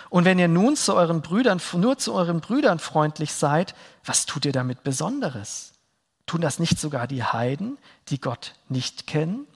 Und 0.09 0.25
wenn 0.25 0.38
ihr 0.38 0.49
nun 0.49 0.77
zu 0.77 0.95
euren 0.95 1.23
Brüdern, 1.23 1.61
nur 1.75 1.99
zu 1.99 2.14
euren 2.14 2.40
Brüdern 2.40 2.79
freundlich 2.79 3.33
seid, 3.33 3.75
was 4.05 4.27
tut 4.27 4.45
ihr 4.45 4.53
damit 4.53 4.83
Besonderes? 4.83 5.73
Tun 6.27 6.40
das 6.40 6.59
nicht 6.59 6.79
sogar 6.79 7.07
die 7.07 7.25
Heiden, 7.25 7.79
die 8.09 8.21
Gott 8.21 8.55
nicht 8.69 9.07
kennen? 9.07 9.47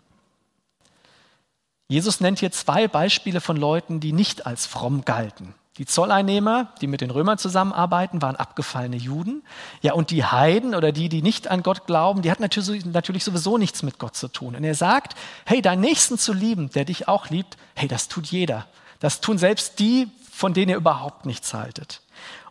Jesus 1.88 2.20
nennt 2.20 2.40
hier 2.40 2.50
zwei 2.50 2.88
Beispiele 2.88 3.40
von 3.40 3.56
Leuten, 3.56 4.00
die 4.00 4.12
nicht 4.12 4.46
als 4.46 4.66
fromm 4.66 5.04
galten. 5.04 5.54
Die 5.78 5.86
Zolleinnehmer, 5.86 6.72
die 6.80 6.86
mit 6.86 7.00
den 7.00 7.10
Römern 7.10 7.36
zusammenarbeiten, 7.36 8.22
waren 8.22 8.36
abgefallene 8.36 8.96
Juden. 8.96 9.42
Ja, 9.82 9.94
und 9.94 10.10
die 10.10 10.24
Heiden 10.24 10.74
oder 10.74 10.92
die, 10.92 11.08
die 11.08 11.20
nicht 11.20 11.48
an 11.48 11.64
Gott 11.64 11.86
glauben, 11.86 12.22
die 12.22 12.30
hatten 12.30 12.42
natürlich, 12.42 12.84
natürlich 12.84 13.24
sowieso 13.24 13.58
nichts 13.58 13.82
mit 13.82 13.98
Gott 13.98 14.14
zu 14.14 14.28
tun. 14.28 14.54
Und 14.54 14.62
er 14.62 14.76
sagt, 14.76 15.16
hey, 15.44 15.62
deinen 15.62 15.80
Nächsten 15.80 16.16
zu 16.16 16.32
lieben, 16.32 16.70
der 16.70 16.84
dich 16.84 17.08
auch 17.08 17.28
liebt, 17.28 17.56
hey, 17.74 17.88
das 17.88 18.06
tut 18.06 18.26
jeder. 18.26 18.66
Das 19.04 19.20
tun 19.20 19.36
selbst 19.36 19.80
die, 19.80 20.10
von 20.32 20.54
denen 20.54 20.70
ihr 20.70 20.78
überhaupt 20.78 21.26
nichts 21.26 21.52
haltet. 21.52 22.00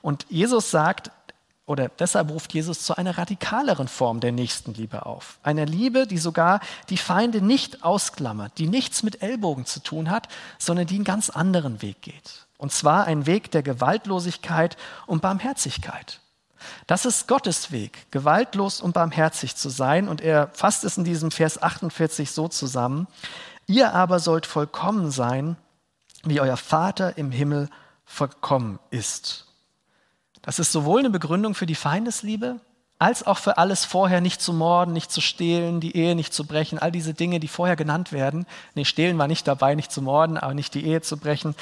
Und 0.04 0.28
Jesus 0.30 0.70
sagt, 0.70 1.10
oder 1.66 1.90
deshalb 1.90 2.30
ruft 2.30 2.54
Jesus 2.54 2.84
zu 2.84 2.96
einer 2.96 3.18
radikaleren 3.18 3.88
Form 3.88 4.20
der 4.20 4.32
Nächstenliebe 4.34 5.08
auf. 5.08 5.40
Einer 5.42 5.66
Liebe, 5.66 6.06
die 6.06 6.20
sogar 6.20 6.60
die 6.90 6.98
Feinde 6.98 7.42
nicht 7.42 7.84
ausklammert, 7.84 8.60
die 8.60 8.68
nichts 8.68 9.02
mit 9.02 9.24
Ellbogen 9.24 9.66
zu 9.66 9.80
tun 9.80 10.12
hat, 10.12 10.28
sondern 10.60 10.86
die 10.86 10.94
einen 10.94 11.06
ganz 11.06 11.32
anderen 11.32 11.82
Weg 11.82 12.04
geht. 12.04 12.46
Und 12.60 12.72
zwar 12.72 13.06
ein 13.06 13.26
Weg 13.26 13.50
der 13.50 13.64
Gewaltlosigkeit 13.64 14.78
und 15.08 15.24
Barmherzigkeit. 15.24 16.20
Das 16.86 17.06
ist 17.06 17.28
Gottes 17.28 17.72
Weg, 17.72 18.12
gewaltlos 18.12 18.80
und 18.80 18.94
barmherzig 18.94 19.56
zu 19.56 19.70
sein. 19.70 20.08
Und 20.08 20.22
er 20.22 20.50
fasst 20.54 20.84
es 20.84 21.00
in 21.00 21.04
diesem 21.04 21.32
Vers 21.32 21.60
48 21.60 22.30
so 22.30 22.48
zusammen. 22.48 23.08
Ihr 23.66 23.96
aber 23.96 24.20
sollt 24.20 24.46
vollkommen 24.46 25.10
sein, 25.10 25.58
wie 26.24 26.40
euer 26.40 26.58
Vater 26.58 27.18
im 27.18 27.32
Himmel 27.32 27.70
vollkommen 28.06 28.80
ist. 28.90 29.48
Das 30.42 30.60
ist 30.60 30.72
sowohl 30.72 31.00
eine 31.00 31.10
Begründung 31.10 31.56
für 31.56 31.66
die 31.66 31.76
Feindesliebe, 31.76 32.60
als 33.00 33.26
auch 33.26 33.38
für 33.38 33.58
alles 33.58 33.86
vorher 33.86 34.22
nicht 34.22 34.42
zu 34.42 34.54
morden, 34.54 34.94
nicht 34.94 35.12
zu 35.12 35.20
stehlen, 35.20 35.80
die 35.80 35.96
Ehe 35.96 36.16
nicht 36.16 36.34
zu 36.34 36.46
brechen, 36.46 36.80
all 36.80 36.92
diese 36.92 37.14
Dinge, 37.14 37.40
die 37.40 37.48
vorher 37.48 37.76
genannt 37.76 38.12
werden. 38.12 38.46
Nee, 38.76 38.86
stehlen 38.86 39.18
war 39.18 39.28
nicht 39.28 39.48
dabei, 39.48 39.76
nicht 39.76 39.92
zu 39.92 40.02
morden, 40.02 40.38
aber 40.38 40.54
nicht 40.54 40.74
die 40.74 40.86
Ehe 40.86 41.02
zu 41.02 41.18
brechen. 41.18 41.56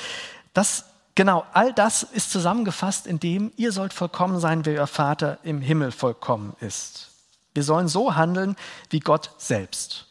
Das, 0.54 0.86
genau, 1.16 1.46
all 1.54 1.74
das 1.74 2.04
ist 2.04 2.32
zusammengefasst 2.32 3.08
in 3.08 3.20
dem, 3.20 3.52
ihr 3.56 3.72
sollt 3.72 3.94
vollkommen 3.94 4.40
sein, 4.40 4.66
wie 4.66 4.78
euer 4.78 4.88
Vater 4.88 5.40
im 5.44 5.62
Himmel 5.62 5.92
vollkommen 5.92 6.56
ist. 6.60 7.10
Wir 7.54 7.64
sollen 7.64 7.88
so 7.88 8.16
handeln 8.16 8.56
wie 8.90 9.00
Gott 9.00 9.32
selbst. 9.38 10.08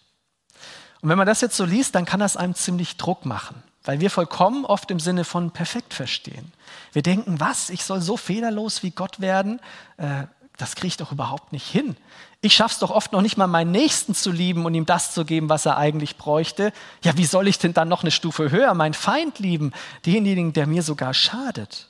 Und 1.00 1.08
wenn 1.08 1.18
man 1.18 1.26
das 1.26 1.40
jetzt 1.40 1.56
so 1.56 1.64
liest, 1.64 1.94
dann 1.94 2.04
kann 2.04 2.20
das 2.20 2.36
einem 2.36 2.54
ziemlich 2.54 2.96
Druck 2.96 3.24
machen. 3.24 3.62
Weil 3.84 4.00
wir 4.00 4.10
vollkommen 4.10 4.64
oft 4.64 4.90
im 4.90 5.00
Sinne 5.00 5.24
von 5.24 5.50
perfekt 5.52 5.94
verstehen. 5.94 6.52
Wir 6.92 7.02
denken, 7.02 7.40
was, 7.40 7.70
ich 7.70 7.84
soll 7.84 8.00
so 8.00 8.16
fehlerlos 8.16 8.82
wie 8.82 8.90
Gott 8.90 9.20
werden? 9.20 9.60
Äh, 9.96 10.24
das 10.58 10.74
kriege 10.74 10.88
ich 10.88 10.96
doch 10.98 11.12
überhaupt 11.12 11.52
nicht 11.52 11.66
hin. 11.66 11.96
Ich 12.42 12.54
schaffe 12.54 12.74
es 12.74 12.78
doch 12.78 12.90
oft 12.90 13.12
noch 13.12 13.22
nicht 13.22 13.36
mal, 13.36 13.46
meinen 13.46 13.70
Nächsten 13.70 14.14
zu 14.14 14.30
lieben 14.30 14.64
und 14.64 14.74
ihm 14.74 14.86
das 14.86 15.12
zu 15.12 15.24
geben, 15.24 15.48
was 15.48 15.66
er 15.66 15.76
eigentlich 15.76 16.16
bräuchte. 16.16 16.72
Ja, 17.02 17.16
wie 17.16 17.26
soll 17.26 17.48
ich 17.48 17.58
denn 17.58 17.74
dann 17.74 17.88
noch 17.88 18.02
eine 18.02 18.10
Stufe 18.10 18.50
höher 18.50 18.72
meinen 18.74 18.94
Feind 18.94 19.38
lieben, 19.38 19.72
denjenigen, 20.06 20.52
der 20.52 20.66
mir 20.66 20.82
sogar 20.82 21.12
schadet? 21.12 21.89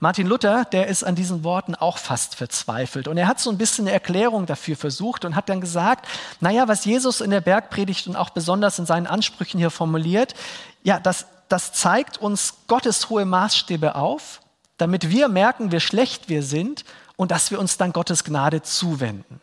Martin 0.00 0.28
Luther, 0.28 0.64
der 0.64 0.86
ist 0.86 1.02
an 1.02 1.16
diesen 1.16 1.42
Worten 1.42 1.74
auch 1.74 1.98
fast 1.98 2.36
verzweifelt. 2.36 3.08
Und 3.08 3.16
er 3.16 3.26
hat 3.26 3.40
so 3.40 3.50
ein 3.50 3.58
bisschen 3.58 3.86
eine 3.86 3.92
Erklärung 3.92 4.46
dafür 4.46 4.76
versucht 4.76 5.24
und 5.24 5.34
hat 5.34 5.48
dann 5.48 5.60
gesagt, 5.60 6.06
naja, 6.40 6.68
was 6.68 6.84
Jesus 6.84 7.20
in 7.20 7.30
der 7.30 7.40
Bergpredigt 7.40 8.06
und 8.06 8.14
auch 8.14 8.30
besonders 8.30 8.78
in 8.78 8.86
seinen 8.86 9.08
Ansprüchen 9.08 9.58
hier 9.58 9.70
formuliert, 9.70 10.34
ja, 10.84 11.00
das, 11.00 11.26
das 11.48 11.72
zeigt 11.72 12.18
uns 12.18 12.54
Gottes 12.68 13.10
hohe 13.10 13.24
Maßstäbe 13.24 13.96
auf, 13.96 14.40
damit 14.76 15.10
wir 15.10 15.28
merken, 15.28 15.72
wie 15.72 15.80
schlecht 15.80 16.28
wir 16.28 16.44
sind 16.44 16.84
und 17.16 17.32
dass 17.32 17.50
wir 17.50 17.58
uns 17.58 17.76
dann 17.76 17.92
Gottes 17.92 18.22
Gnade 18.22 18.62
zuwenden. 18.62 19.40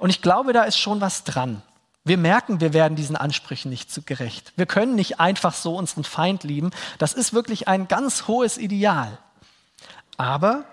Und 0.00 0.10
ich 0.10 0.20
glaube, 0.20 0.52
da 0.52 0.64
ist 0.64 0.78
schon 0.78 1.00
was 1.00 1.22
dran. 1.22 1.62
Wir 2.02 2.18
merken, 2.18 2.60
wir 2.60 2.72
werden 2.72 2.96
diesen 2.96 3.14
Ansprüchen 3.14 3.70
nicht 3.70 3.92
zu 3.92 4.02
gerecht. 4.02 4.52
Wir 4.56 4.66
können 4.66 4.96
nicht 4.96 5.20
einfach 5.20 5.54
so 5.54 5.76
unseren 5.76 6.02
Feind 6.02 6.42
lieben. 6.42 6.70
Das 6.98 7.12
ist 7.12 7.32
wirklich 7.32 7.68
ein 7.68 7.86
ganz 7.86 8.26
hohes 8.26 8.58
Ideal. 8.58 9.18
Aber 10.20 10.66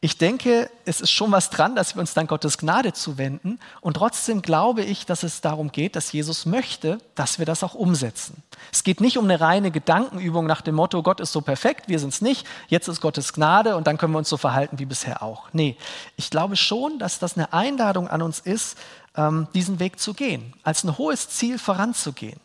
Ich 0.00 0.16
denke, 0.16 0.70
es 0.84 1.00
ist 1.00 1.10
schon 1.10 1.32
was 1.32 1.50
dran, 1.50 1.74
dass 1.74 1.96
wir 1.96 2.00
uns 2.00 2.14
dann 2.14 2.28
Gottes 2.28 2.56
Gnade 2.56 2.92
zuwenden. 2.92 3.58
Und 3.80 3.94
trotzdem 3.94 4.42
glaube 4.42 4.84
ich, 4.84 5.06
dass 5.06 5.24
es 5.24 5.40
darum 5.40 5.72
geht, 5.72 5.96
dass 5.96 6.12
Jesus 6.12 6.46
möchte, 6.46 6.98
dass 7.16 7.40
wir 7.40 7.46
das 7.46 7.64
auch 7.64 7.74
umsetzen. 7.74 8.44
Es 8.72 8.84
geht 8.84 9.00
nicht 9.00 9.18
um 9.18 9.24
eine 9.24 9.40
reine 9.40 9.72
Gedankenübung 9.72 10.46
nach 10.46 10.60
dem 10.60 10.76
Motto, 10.76 11.02
Gott 11.02 11.18
ist 11.18 11.32
so 11.32 11.40
perfekt, 11.40 11.88
wir 11.88 11.98
sind 11.98 12.12
es 12.12 12.20
nicht, 12.20 12.46
jetzt 12.68 12.86
ist 12.86 13.00
Gottes 13.00 13.32
Gnade 13.32 13.74
und 13.74 13.88
dann 13.88 13.98
können 13.98 14.12
wir 14.12 14.18
uns 14.18 14.28
so 14.28 14.36
verhalten 14.36 14.78
wie 14.78 14.86
bisher 14.86 15.20
auch. 15.20 15.48
Nee, 15.52 15.76
ich 16.14 16.30
glaube 16.30 16.54
schon, 16.54 17.00
dass 17.00 17.18
das 17.18 17.36
eine 17.36 17.52
Einladung 17.52 18.06
an 18.06 18.22
uns 18.22 18.38
ist, 18.38 18.78
ähm, 19.16 19.48
diesen 19.52 19.80
Weg 19.80 19.98
zu 19.98 20.14
gehen, 20.14 20.54
als 20.62 20.84
ein 20.84 20.96
hohes 20.96 21.28
Ziel 21.28 21.58
voranzugehen. 21.58 22.38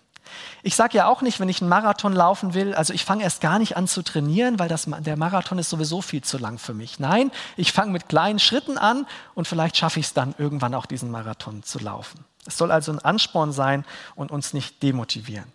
Ich 0.62 0.76
sage 0.76 0.98
ja 0.98 1.08
auch 1.08 1.22
nicht, 1.22 1.40
wenn 1.40 1.50
ich 1.50 1.62
einen 1.62 1.70
Marathon 1.70 2.14
laufen 2.14 2.54
will, 2.54 2.74
also 2.74 2.94
ich 2.94 3.06
fange 3.06 3.24
erst 3.24 3.42
gar 3.42 3.60
nicht 3.60 3.78
an 3.78 3.88
zu 3.88 4.02
trainieren, 4.02 4.60
weil 4.60 4.70
das, 4.70 4.88
der 4.88 5.18
Marathon 5.18 5.60
ist 5.60 5.70
sowieso 5.70 6.02
viel 6.02 6.24
zu 6.24 6.38
lang 6.38 6.58
für 6.58 6.74
mich. 6.74 7.00
Nein, 7.00 7.32
ich 7.58 7.72
fange 7.72 7.92
mit 7.92 8.10
kleinen 8.10 8.40
Schritten 8.40 8.78
an 8.78 9.06
und 9.36 9.48
vielleicht 9.48 9.78
schaffe 9.78 10.00
ich 10.00 10.08
es 10.08 10.14
dann 10.14 10.36
irgendwann 10.38 10.74
auch 10.74 10.86
diesen 10.86 11.12
Marathon 11.12 11.64
zu 11.64 11.80
laufen. 11.80 12.26
Es 12.46 12.58
soll 12.58 12.72
also 12.72 12.92
ein 12.92 13.00
Ansporn 13.00 13.52
sein 13.52 13.86
und 14.16 14.32
uns 14.32 14.54
nicht 14.54 14.84
demotivieren. 14.84 15.52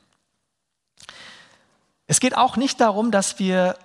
Es 2.07 2.21
geht 2.21 2.37
auch 2.37 2.57
nicht 2.57 2.81
darum, 2.81 3.11
dass 3.11 3.39
wir 3.39 3.77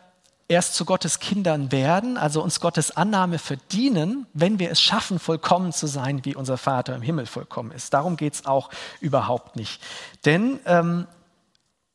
erst 0.54 0.76
zu 0.76 0.86
Gottes 0.86 1.20
Kindern 1.20 1.72
werden, 1.72 2.18
also 2.18 2.42
uns 2.42 2.60
Gottes 2.60 2.96
Annahme 2.96 3.40
verdienen, 3.40 4.28
wenn 4.34 4.60
wir 4.60 4.72
es 4.72 4.82
schaffen, 4.82 5.20
vollkommen 5.20 5.74
zu 5.74 5.88
sein, 5.88 6.24
wie 6.24 6.36
unser 6.36 6.58
Vater 6.58 6.96
im 6.96 7.02
Himmel 7.02 7.26
vollkommen 7.26 7.72
ist. 7.72 7.94
Darum 7.94 8.16
geht 8.16 8.36
es 8.36 8.46
auch 8.46 8.70
überhaupt 9.02 9.56
nicht. 9.56 9.82
Denn 10.26 10.60
ähm, 10.66 11.08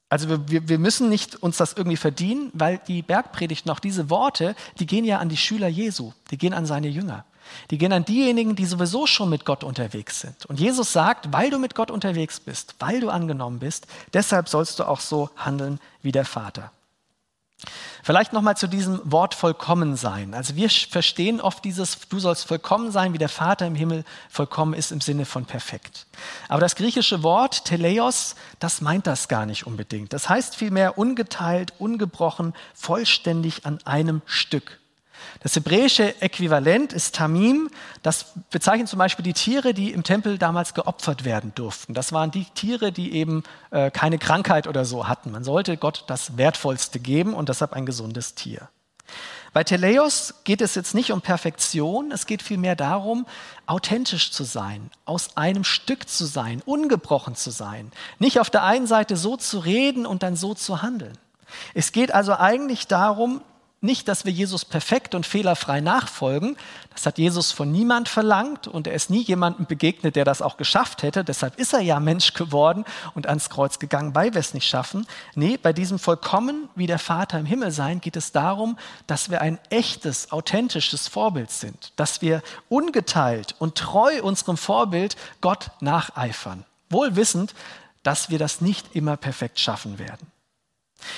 also 0.08 0.28
wir, 0.48 0.68
wir 0.68 0.78
müssen 0.78 1.08
nicht 1.08 1.36
uns 1.36 1.58
das 1.58 1.74
irgendwie 1.74 1.96
verdienen, 1.96 2.50
weil 2.54 2.80
die 2.88 3.02
Bergpredigt 3.02 3.66
noch 3.66 3.78
diese 3.78 4.10
Worte, 4.10 4.54
die 4.78 4.86
gehen 4.86 5.04
ja 5.04 5.18
an 5.18 5.28
die 5.28 5.36
Schüler 5.36 5.68
Jesu, 5.68 6.12
die 6.30 6.38
gehen 6.38 6.54
an 6.54 6.66
seine 6.66 6.88
Jünger. 6.88 7.24
Die 7.70 7.78
gehen 7.78 7.92
an 7.92 8.04
diejenigen, 8.04 8.56
die 8.56 8.66
sowieso 8.66 9.06
schon 9.06 9.30
mit 9.30 9.44
Gott 9.44 9.64
unterwegs 9.64 10.20
sind. 10.20 10.46
Und 10.46 10.60
Jesus 10.60 10.92
sagt, 10.92 11.32
weil 11.32 11.50
du 11.50 11.58
mit 11.58 11.74
Gott 11.74 11.90
unterwegs 11.90 12.40
bist, 12.40 12.74
weil 12.78 13.00
du 13.00 13.08
angenommen 13.08 13.58
bist, 13.58 13.86
deshalb 14.12 14.48
sollst 14.48 14.78
du 14.78 14.84
auch 14.84 15.00
so 15.00 15.30
handeln 15.36 15.80
wie 16.02 16.12
der 16.12 16.26
Vater. 16.26 16.72
Vielleicht 18.04 18.32
nochmal 18.32 18.56
zu 18.56 18.68
diesem 18.68 19.00
Wort 19.04 19.34
vollkommen 19.34 19.96
sein. 19.96 20.32
Also 20.32 20.54
wir 20.54 20.70
verstehen 20.70 21.40
oft 21.40 21.64
dieses, 21.64 21.98
du 22.08 22.20
sollst 22.20 22.46
vollkommen 22.46 22.92
sein, 22.92 23.12
wie 23.12 23.18
der 23.18 23.28
Vater 23.28 23.66
im 23.66 23.74
Himmel 23.74 24.04
vollkommen 24.30 24.74
ist 24.74 24.92
im 24.92 25.00
Sinne 25.00 25.24
von 25.24 25.44
perfekt. 25.44 26.06
Aber 26.48 26.60
das 26.60 26.76
griechische 26.76 27.22
Wort 27.22 27.64
Teleios, 27.64 28.36
das 28.60 28.80
meint 28.80 29.06
das 29.06 29.28
gar 29.28 29.44
nicht 29.44 29.66
unbedingt. 29.66 30.12
Das 30.12 30.28
heißt 30.28 30.56
vielmehr 30.56 30.98
ungeteilt, 30.98 31.72
ungebrochen, 31.78 32.54
vollständig 32.74 33.66
an 33.66 33.80
einem 33.84 34.22
Stück. 34.24 34.78
Das 35.40 35.54
hebräische 35.54 36.20
Äquivalent 36.20 36.92
ist 36.92 37.14
Tamim. 37.14 37.70
Das 38.02 38.26
bezeichnet 38.50 38.88
zum 38.88 38.98
Beispiel 38.98 39.22
die 39.22 39.32
Tiere, 39.32 39.74
die 39.74 39.92
im 39.92 40.02
Tempel 40.02 40.38
damals 40.38 40.74
geopfert 40.74 41.24
werden 41.24 41.52
durften. 41.54 41.94
Das 41.94 42.12
waren 42.12 42.30
die 42.30 42.44
Tiere, 42.54 42.92
die 42.92 43.12
eben 43.14 43.44
äh, 43.70 43.90
keine 43.90 44.18
Krankheit 44.18 44.66
oder 44.66 44.84
so 44.84 45.08
hatten. 45.08 45.30
Man 45.30 45.44
sollte 45.44 45.76
Gott 45.76 46.04
das 46.06 46.36
Wertvollste 46.36 46.98
geben 46.98 47.34
und 47.34 47.48
deshalb 47.48 47.72
ein 47.72 47.86
gesundes 47.86 48.34
Tier. 48.34 48.68
Bei 49.52 49.64
Teleios 49.64 50.34
geht 50.44 50.60
es 50.60 50.74
jetzt 50.74 50.94
nicht 50.94 51.10
um 51.10 51.22
Perfektion, 51.22 52.12
es 52.12 52.26
geht 52.26 52.42
vielmehr 52.42 52.76
darum, 52.76 53.26
authentisch 53.66 54.30
zu 54.30 54.44
sein, 54.44 54.90
aus 55.04 55.36
einem 55.36 55.64
Stück 55.64 56.08
zu 56.08 56.26
sein, 56.26 56.62
ungebrochen 56.64 57.34
zu 57.34 57.50
sein. 57.50 57.90
Nicht 58.18 58.40
auf 58.40 58.50
der 58.50 58.64
einen 58.64 58.86
Seite 58.86 59.16
so 59.16 59.36
zu 59.36 59.58
reden 59.58 60.04
und 60.04 60.22
dann 60.22 60.36
so 60.36 60.54
zu 60.54 60.82
handeln. 60.82 61.16
Es 61.74 61.92
geht 61.92 62.12
also 62.12 62.36
eigentlich 62.36 62.86
darum, 62.86 63.40
nicht, 63.80 64.08
dass 64.08 64.24
wir 64.24 64.32
Jesus 64.32 64.64
perfekt 64.64 65.14
und 65.14 65.24
fehlerfrei 65.24 65.80
nachfolgen. 65.80 66.56
Das 66.92 67.06
hat 67.06 67.18
Jesus 67.18 67.52
von 67.52 67.70
niemand 67.70 68.08
verlangt 68.08 68.66
und 68.66 68.88
er 68.88 68.94
ist 68.94 69.08
nie 69.08 69.22
jemandem 69.22 69.66
begegnet, 69.66 70.16
der 70.16 70.24
das 70.24 70.42
auch 70.42 70.56
geschafft 70.56 71.04
hätte. 71.04 71.22
Deshalb 71.22 71.56
ist 71.60 71.72
er 71.72 71.80
ja 71.80 72.00
Mensch 72.00 72.34
geworden 72.34 72.84
und 73.14 73.28
ans 73.28 73.50
Kreuz 73.50 73.78
gegangen, 73.78 74.16
weil 74.16 74.34
wir 74.34 74.40
es 74.40 74.52
nicht 74.52 74.68
schaffen. 74.68 75.06
Nee, 75.36 75.56
bei 75.56 75.72
diesem 75.72 76.00
vollkommen 76.00 76.68
wie 76.74 76.88
der 76.88 76.98
Vater 76.98 77.38
im 77.38 77.46
Himmel 77.46 77.70
sein 77.70 78.00
geht 78.00 78.16
es 78.16 78.32
darum, 78.32 78.76
dass 79.06 79.30
wir 79.30 79.40
ein 79.40 79.60
echtes, 79.70 80.32
authentisches 80.32 81.06
Vorbild 81.06 81.52
sind. 81.52 81.92
Dass 81.94 82.20
wir 82.20 82.42
ungeteilt 82.68 83.54
und 83.60 83.76
treu 83.76 84.22
unserem 84.22 84.56
Vorbild 84.56 85.16
Gott 85.40 85.70
nacheifern. 85.80 86.64
Wohl 86.90 87.14
wissend, 87.14 87.54
dass 88.02 88.28
wir 88.28 88.38
das 88.40 88.60
nicht 88.60 88.96
immer 88.96 89.16
perfekt 89.16 89.60
schaffen 89.60 90.00
werden. 90.00 90.26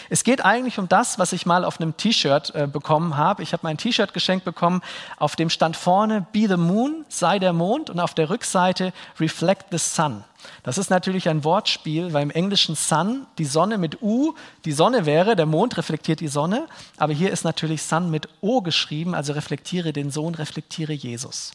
Es 0.08 0.24
geht 0.24 0.44
eigentlich 0.44 0.78
um 0.78 0.88
das, 0.88 1.18
was 1.18 1.32
ich 1.32 1.46
mal 1.46 1.64
auf 1.64 1.80
einem 1.80 1.96
T-Shirt 1.96 2.54
äh, 2.54 2.66
bekommen 2.66 3.16
habe. 3.16 3.42
Ich 3.42 3.52
habe 3.52 3.60
mein 3.62 3.78
T-Shirt 3.78 4.12
geschenkt 4.12 4.44
bekommen, 4.44 4.82
auf 5.16 5.36
dem 5.36 5.50
stand 5.50 5.76
vorne 5.76 6.26
Be 6.32 6.46
the 6.48 6.56
Moon, 6.56 7.04
sei 7.08 7.38
der 7.38 7.52
Mond 7.52 7.90
und 7.90 8.00
auf 8.00 8.14
der 8.14 8.28
Rückseite 8.30 8.92
Reflect 9.18 9.66
the 9.70 9.78
Sun. 9.78 10.24
Das 10.62 10.78
ist 10.78 10.90
natürlich 10.90 11.28
ein 11.28 11.44
Wortspiel, 11.44 12.12
weil 12.12 12.22
im 12.22 12.30
Englischen 12.30 12.74
Sun 12.74 13.26
die 13.38 13.44
Sonne 13.44 13.78
mit 13.78 14.02
U 14.02 14.34
die 14.64 14.72
Sonne 14.72 15.06
wäre, 15.06 15.36
der 15.36 15.46
Mond 15.46 15.76
reflektiert 15.76 16.20
die 16.20 16.28
Sonne, 16.28 16.66
aber 16.96 17.12
hier 17.12 17.30
ist 17.30 17.44
natürlich 17.44 17.82
Sun 17.82 18.10
mit 18.10 18.28
O 18.40 18.62
geschrieben, 18.62 19.14
also 19.14 19.32
reflektiere 19.32 19.92
den 19.92 20.10
Sohn, 20.10 20.34
reflektiere 20.34 20.92
Jesus. 20.92 21.52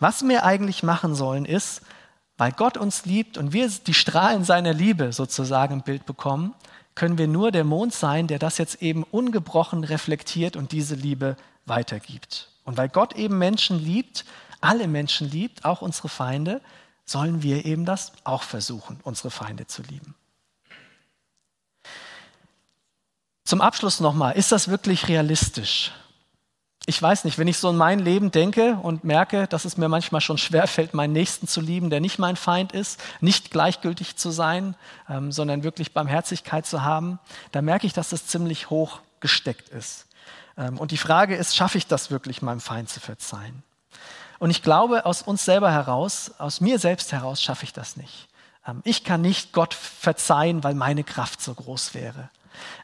Was 0.00 0.26
wir 0.26 0.44
eigentlich 0.44 0.82
machen 0.82 1.14
sollen 1.14 1.44
ist, 1.44 1.82
weil 2.38 2.52
Gott 2.52 2.76
uns 2.76 3.04
liebt 3.04 3.38
und 3.38 3.52
wir 3.52 3.68
die 3.68 3.94
Strahlen 3.94 4.44
seiner 4.44 4.72
Liebe 4.72 5.12
sozusagen 5.12 5.74
im 5.74 5.82
Bild 5.82 6.06
bekommen, 6.06 6.54
können 6.94 7.18
wir 7.18 7.28
nur 7.28 7.52
der 7.52 7.64
Mond 7.64 7.94
sein, 7.94 8.26
der 8.26 8.38
das 8.38 8.58
jetzt 8.58 8.82
eben 8.82 9.02
ungebrochen 9.04 9.84
reflektiert 9.84 10.56
und 10.56 10.72
diese 10.72 10.94
Liebe 10.94 11.36
weitergibt. 11.64 12.50
Und 12.64 12.76
weil 12.76 12.88
Gott 12.88 13.14
eben 13.14 13.38
Menschen 13.38 13.78
liebt, 13.78 14.24
alle 14.60 14.86
Menschen 14.86 15.30
liebt, 15.30 15.64
auch 15.64 15.82
unsere 15.82 16.08
Feinde, 16.08 16.60
sollen 17.04 17.42
wir 17.42 17.64
eben 17.64 17.84
das 17.84 18.12
auch 18.24 18.42
versuchen, 18.42 19.00
unsere 19.02 19.30
Feinde 19.30 19.66
zu 19.66 19.82
lieben. 19.82 20.14
Zum 23.44 23.60
Abschluss 23.60 24.00
nochmal, 24.00 24.36
ist 24.36 24.52
das 24.52 24.68
wirklich 24.68 25.08
realistisch? 25.08 25.92
Ich 26.86 27.00
weiß 27.00 27.24
nicht, 27.24 27.38
wenn 27.38 27.46
ich 27.46 27.58
so 27.58 27.70
in 27.70 27.76
mein 27.76 28.00
Leben 28.00 28.32
denke 28.32 28.76
und 28.82 29.04
merke, 29.04 29.46
dass 29.46 29.64
es 29.64 29.76
mir 29.76 29.88
manchmal 29.88 30.20
schon 30.20 30.38
schwerfällt, 30.38 30.94
meinen 30.94 31.12
Nächsten 31.12 31.46
zu 31.46 31.60
lieben, 31.60 31.90
der 31.90 32.00
nicht 32.00 32.18
mein 32.18 32.36
Feind 32.36 32.72
ist, 32.72 33.00
nicht 33.20 33.50
gleichgültig 33.52 34.16
zu 34.16 34.30
sein, 34.30 34.74
ähm, 35.08 35.30
sondern 35.30 35.62
wirklich 35.62 35.92
Barmherzigkeit 35.92 36.66
zu 36.66 36.82
haben, 36.82 37.20
da 37.52 37.62
merke 37.62 37.86
ich, 37.86 37.92
dass 37.92 38.08
das 38.08 38.26
ziemlich 38.26 38.70
hoch 38.70 39.00
gesteckt 39.20 39.68
ist. 39.68 40.06
Ähm, 40.58 40.76
und 40.78 40.90
die 40.90 40.96
Frage 40.96 41.36
ist, 41.36 41.54
schaffe 41.54 41.78
ich 41.78 41.86
das 41.86 42.10
wirklich, 42.10 42.42
meinem 42.42 42.60
Feind 42.60 42.88
zu 42.88 42.98
verzeihen? 42.98 43.62
Und 44.40 44.50
ich 44.50 44.62
glaube, 44.62 45.06
aus 45.06 45.22
uns 45.22 45.44
selber 45.44 45.70
heraus, 45.70 46.32
aus 46.38 46.60
mir 46.60 46.80
selbst 46.80 47.12
heraus, 47.12 47.40
schaffe 47.40 47.64
ich 47.64 47.72
das 47.72 47.96
nicht. 47.96 48.28
Ähm, 48.66 48.80
ich 48.82 49.04
kann 49.04 49.20
nicht 49.20 49.52
Gott 49.52 49.72
verzeihen, 49.72 50.64
weil 50.64 50.74
meine 50.74 51.04
Kraft 51.04 51.40
so 51.40 51.54
groß 51.54 51.94
wäre. 51.94 52.28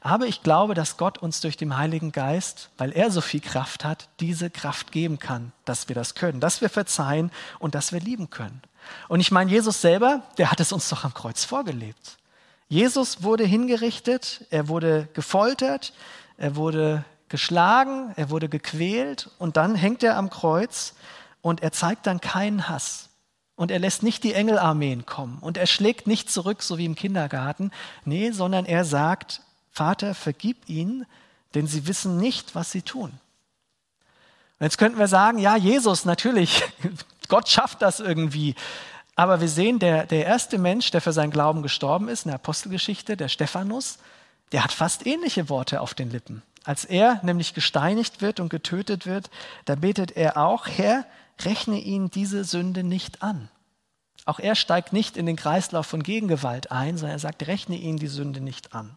Aber 0.00 0.26
ich 0.26 0.42
glaube, 0.42 0.74
dass 0.74 0.96
Gott 0.96 1.18
uns 1.18 1.40
durch 1.40 1.56
den 1.56 1.76
Heiligen 1.76 2.12
Geist, 2.12 2.70
weil 2.78 2.92
er 2.92 3.10
so 3.10 3.20
viel 3.20 3.40
Kraft 3.40 3.84
hat, 3.84 4.08
diese 4.20 4.50
Kraft 4.50 4.92
geben 4.92 5.18
kann, 5.18 5.52
dass 5.64 5.88
wir 5.88 5.94
das 5.94 6.14
können, 6.14 6.40
dass 6.40 6.60
wir 6.60 6.68
verzeihen 6.68 7.30
und 7.58 7.74
dass 7.74 7.92
wir 7.92 8.00
lieben 8.00 8.30
können. 8.30 8.62
Und 9.08 9.20
ich 9.20 9.30
meine, 9.30 9.50
Jesus 9.50 9.80
selber, 9.80 10.22
der 10.38 10.50
hat 10.50 10.60
es 10.60 10.72
uns 10.72 10.88
doch 10.88 11.04
am 11.04 11.14
Kreuz 11.14 11.44
vorgelebt. 11.44 12.18
Jesus 12.68 13.22
wurde 13.22 13.44
hingerichtet, 13.44 14.44
er 14.50 14.68
wurde 14.68 15.08
gefoltert, 15.14 15.94
er 16.36 16.54
wurde 16.56 17.04
geschlagen, 17.28 18.12
er 18.16 18.30
wurde 18.30 18.48
gequält 18.48 19.30
und 19.38 19.56
dann 19.56 19.74
hängt 19.74 20.02
er 20.02 20.16
am 20.16 20.30
Kreuz 20.30 20.94
und 21.40 21.62
er 21.62 21.72
zeigt 21.72 22.06
dann 22.06 22.20
keinen 22.20 22.68
Hass. 22.68 23.08
Und 23.56 23.72
er 23.72 23.80
lässt 23.80 24.04
nicht 24.04 24.22
die 24.22 24.34
Engelarmeen 24.34 25.04
kommen 25.04 25.38
und 25.40 25.56
er 25.56 25.66
schlägt 25.66 26.06
nicht 26.06 26.30
zurück, 26.30 26.62
so 26.62 26.78
wie 26.78 26.84
im 26.84 26.94
Kindergarten. 26.94 27.72
Nee, 28.04 28.30
sondern 28.30 28.66
er 28.66 28.84
sagt, 28.84 29.40
Vater, 29.78 30.14
vergib 30.14 30.68
ihnen, 30.68 31.06
denn 31.54 31.68
sie 31.68 31.86
wissen 31.86 32.18
nicht, 32.18 32.56
was 32.56 32.72
sie 32.72 32.82
tun. 32.82 33.10
Und 34.58 34.64
jetzt 34.64 34.76
könnten 34.76 34.98
wir 34.98 35.06
sagen, 35.06 35.38
ja, 35.38 35.56
Jesus, 35.56 36.04
natürlich, 36.04 36.64
Gott 37.28 37.48
schafft 37.48 37.80
das 37.80 38.00
irgendwie. 38.00 38.56
Aber 39.14 39.40
wir 39.40 39.48
sehen, 39.48 39.78
der, 39.78 40.04
der 40.04 40.26
erste 40.26 40.58
Mensch, 40.58 40.90
der 40.90 41.00
für 41.00 41.12
seinen 41.12 41.30
Glauben 41.30 41.62
gestorben 41.62 42.08
ist, 42.08 42.24
in 42.24 42.30
der 42.30 42.40
Apostelgeschichte, 42.40 43.16
der 43.16 43.28
Stephanus, 43.28 43.98
der 44.50 44.64
hat 44.64 44.72
fast 44.72 45.06
ähnliche 45.06 45.48
Worte 45.48 45.80
auf 45.80 45.94
den 45.94 46.10
Lippen. 46.10 46.42
Als 46.64 46.84
er 46.84 47.20
nämlich 47.22 47.54
gesteinigt 47.54 48.20
wird 48.20 48.40
und 48.40 48.48
getötet 48.48 49.06
wird, 49.06 49.30
da 49.64 49.76
betet 49.76 50.10
er 50.16 50.38
auch, 50.38 50.66
Herr, 50.66 51.04
rechne 51.42 51.78
ihnen 51.78 52.10
diese 52.10 52.42
Sünde 52.42 52.82
nicht 52.82 53.22
an. 53.22 53.48
Auch 54.24 54.40
er 54.40 54.56
steigt 54.56 54.92
nicht 54.92 55.16
in 55.16 55.24
den 55.24 55.36
Kreislauf 55.36 55.86
von 55.86 56.02
Gegengewalt 56.02 56.72
ein, 56.72 56.98
sondern 56.98 57.16
er 57.16 57.20
sagt, 57.20 57.46
rechne 57.46 57.76
ihnen 57.76 57.98
die 57.98 58.08
Sünde 58.08 58.40
nicht 58.40 58.74
an. 58.74 58.96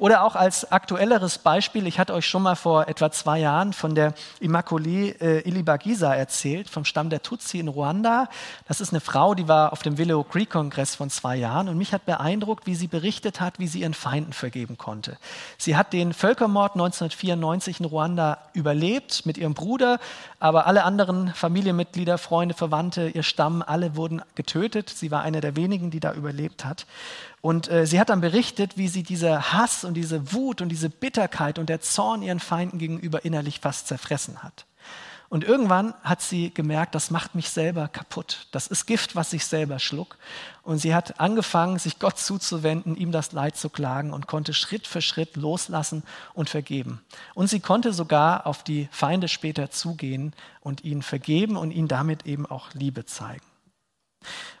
Oder 0.00 0.24
auch 0.24 0.34
als 0.34 0.72
aktuelleres 0.72 1.36
Beispiel, 1.36 1.86
ich 1.86 1.98
hatte 1.98 2.14
euch 2.14 2.26
schon 2.26 2.42
mal 2.42 2.56
vor 2.56 2.88
etwa 2.88 3.10
zwei 3.10 3.38
Jahren 3.38 3.74
von 3.74 3.94
der 3.94 4.14
Immaculée 4.40 5.14
äh, 5.20 5.40
Ilibagiza 5.40 6.14
erzählt, 6.14 6.70
vom 6.70 6.86
Stamm 6.86 7.10
der 7.10 7.22
Tutsi 7.22 7.58
in 7.58 7.68
Ruanda. 7.68 8.30
Das 8.66 8.80
ist 8.80 8.94
eine 8.94 9.00
Frau, 9.00 9.34
die 9.34 9.46
war 9.46 9.74
auf 9.74 9.82
dem 9.82 9.98
Willow 9.98 10.24
Creek 10.24 10.48
Kongress 10.48 10.94
von 10.94 11.10
zwei 11.10 11.36
Jahren 11.36 11.68
und 11.68 11.76
mich 11.76 11.92
hat 11.92 12.06
beeindruckt, 12.06 12.66
wie 12.66 12.76
sie 12.76 12.86
berichtet 12.86 13.42
hat, 13.42 13.58
wie 13.58 13.66
sie 13.66 13.80
ihren 13.80 13.92
Feinden 13.92 14.32
vergeben 14.32 14.78
konnte. 14.78 15.18
Sie 15.58 15.76
hat 15.76 15.92
den 15.92 16.14
Völkermord 16.14 16.72
1994 16.76 17.80
in 17.80 17.86
Ruanda 17.86 18.38
überlebt 18.54 19.26
mit 19.26 19.36
ihrem 19.36 19.52
Bruder, 19.52 19.98
aber 20.38 20.66
alle 20.66 20.84
anderen 20.84 21.34
Familienmitglieder, 21.34 22.16
Freunde, 22.16 22.54
Verwandte, 22.54 23.10
ihr 23.10 23.22
Stamm, 23.22 23.62
alle 23.66 23.96
wurden 23.96 24.22
getötet. 24.34 24.88
Sie 24.88 25.10
war 25.10 25.20
eine 25.20 25.42
der 25.42 25.56
wenigen, 25.56 25.90
die 25.90 26.00
da 26.00 26.14
überlebt 26.14 26.64
hat. 26.64 26.86
Und 27.40 27.70
äh, 27.70 27.86
sie 27.86 27.98
hat 27.98 28.10
dann 28.10 28.20
berichtet, 28.20 28.76
wie 28.76 28.88
sie 28.88 29.02
diese 29.02 29.52
Hass 29.52 29.84
und 29.84 29.94
diese 29.94 30.32
Wut 30.32 30.60
und 30.60 30.68
diese 30.68 30.90
Bitterkeit 30.90 31.58
und 31.58 31.68
der 31.68 31.80
Zorn 31.80 32.22
ihren 32.22 32.40
Feinden 32.40 32.78
gegenüber 32.78 33.24
innerlich 33.24 33.60
fast 33.60 33.88
zerfressen 33.88 34.42
hat. 34.42 34.66
Und 35.30 35.44
irgendwann 35.44 35.94
hat 36.02 36.22
sie 36.22 36.52
gemerkt, 36.52 36.96
das 36.96 37.12
macht 37.12 37.36
mich 37.36 37.50
selber 37.50 37.86
kaputt. 37.86 38.48
Das 38.50 38.66
ist 38.66 38.84
Gift, 38.86 39.14
was 39.14 39.32
ich 39.32 39.46
selber 39.46 39.78
schluck. 39.78 40.18
Und 40.64 40.78
sie 40.78 40.92
hat 40.92 41.20
angefangen, 41.20 41.78
sich 41.78 42.00
Gott 42.00 42.18
zuzuwenden, 42.18 42.96
ihm 42.96 43.12
das 43.12 43.30
Leid 43.30 43.56
zu 43.56 43.70
klagen 43.70 44.12
und 44.12 44.26
konnte 44.26 44.52
Schritt 44.52 44.88
für 44.88 45.00
Schritt 45.00 45.36
loslassen 45.36 46.02
und 46.34 46.50
vergeben. 46.50 47.00
Und 47.34 47.48
sie 47.48 47.60
konnte 47.60 47.92
sogar 47.92 48.44
auf 48.44 48.64
die 48.64 48.88
Feinde 48.90 49.28
später 49.28 49.70
zugehen 49.70 50.34
und 50.62 50.82
ihnen 50.82 51.02
vergeben 51.02 51.56
und 51.56 51.70
ihnen 51.70 51.86
damit 51.86 52.26
eben 52.26 52.44
auch 52.44 52.74
Liebe 52.74 53.06
zeigen. 53.06 53.49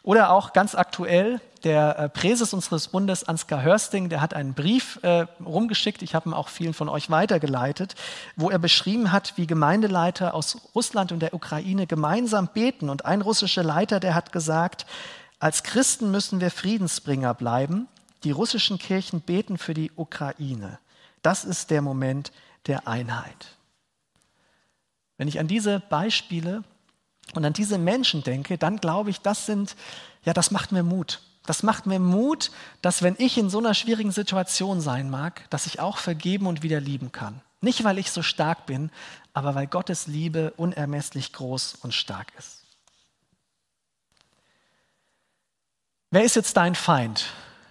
Oder 0.02 0.30
auch 0.30 0.52
ganz 0.52 0.74
aktuell, 0.74 1.40
der 1.64 1.98
äh, 1.98 2.08
Präses 2.08 2.54
unseres 2.54 2.88
Bundes, 2.88 3.28
Ansgar 3.28 3.62
Hörsting, 3.62 4.08
der 4.08 4.20
hat 4.20 4.32
einen 4.32 4.54
Brief 4.54 4.98
äh, 5.02 5.26
rumgeschickt, 5.44 6.02
ich 6.02 6.14
habe 6.14 6.30
ihn 6.30 6.34
auch 6.34 6.48
vielen 6.48 6.72
von 6.72 6.88
euch 6.88 7.10
weitergeleitet, 7.10 7.94
wo 8.36 8.50
er 8.50 8.58
beschrieben 8.58 9.12
hat, 9.12 9.34
wie 9.36 9.46
Gemeindeleiter 9.46 10.34
aus 10.34 10.56
Russland 10.74 11.12
und 11.12 11.20
der 11.20 11.34
Ukraine 11.34 11.86
gemeinsam 11.86 12.48
beten. 12.48 12.88
Und 12.88 13.04
ein 13.04 13.20
russischer 13.20 13.62
Leiter, 13.62 14.00
der 14.00 14.14
hat 14.14 14.32
gesagt, 14.32 14.86
als 15.38 15.62
Christen 15.62 16.10
müssen 16.10 16.40
wir 16.40 16.50
Friedensbringer 16.50 17.34
bleiben. 17.34 17.88
Die 18.24 18.30
russischen 18.30 18.78
Kirchen 18.78 19.20
beten 19.20 19.58
für 19.58 19.74
die 19.74 19.90
Ukraine. 19.96 20.78
Das 21.22 21.44
ist 21.44 21.70
der 21.70 21.82
Moment 21.82 22.32
der 22.66 22.88
Einheit. 22.88 23.56
Wenn 25.16 25.28
ich 25.28 25.38
an 25.38 25.48
diese 25.48 25.80
Beispiele 25.80 26.64
und 27.34 27.44
an 27.44 27.52
diese 27.52 27.78
Menschen 27.78 28.22
denke, 28.22 28.58
dann 28.58 28.78
glaube 28.78 29.10
ich, 29.10 29.20
das 29.20 29.46
sind, 29.46 29.76
ja, 30.24 30.32
das 30.32 30.50
macht 30.50 30.72
mir 30.72 30.82
Mut. 30.82 31.20
Das 31.46 31.62
macht 31.62 31.86
mir 31.86 31.98
Mut, 31.98 32.50
dass 32.82 33.02
wenn 33.02 33.16
ich 33.18 33.38
in 33.38 33.50
so 33.50 33.58
einer 33.58 33.74
schwierigen 33.74 34.12
Situation 34.12 34.80
sein 34.80 35.10
mag, 35.10 35.48
dass 35.50 35.66
ich 35.66 35.80
auch 35.80 35.96
vergeben 35.96 36.46
und 36.46 36.62
wieder 36.62 36.80
lieben 36.80 37.12
kann. 37.12 37.40
Nicht, 37.60 37.84
weil 37.84 37.98
ich 37.98 38.10
so 38.10 38.22
stark 38.22 38.66
bin, 38.66 38.90
aber 39.32 39.54
weil 39.54 39.66
Gottes 39.66 40.06
Liebe 40.06 40.52
unermesslich 40.56 41.32
groß 41.32 41.76
und 41.82 41.94
stark 41.94 42.28
ist. 42.38 42.64
Wer 46.10 46.24
ist 46.24 46.36
jetzt 46.36 46.56
dein 46.56 46.74
Feind, 46.74 47.26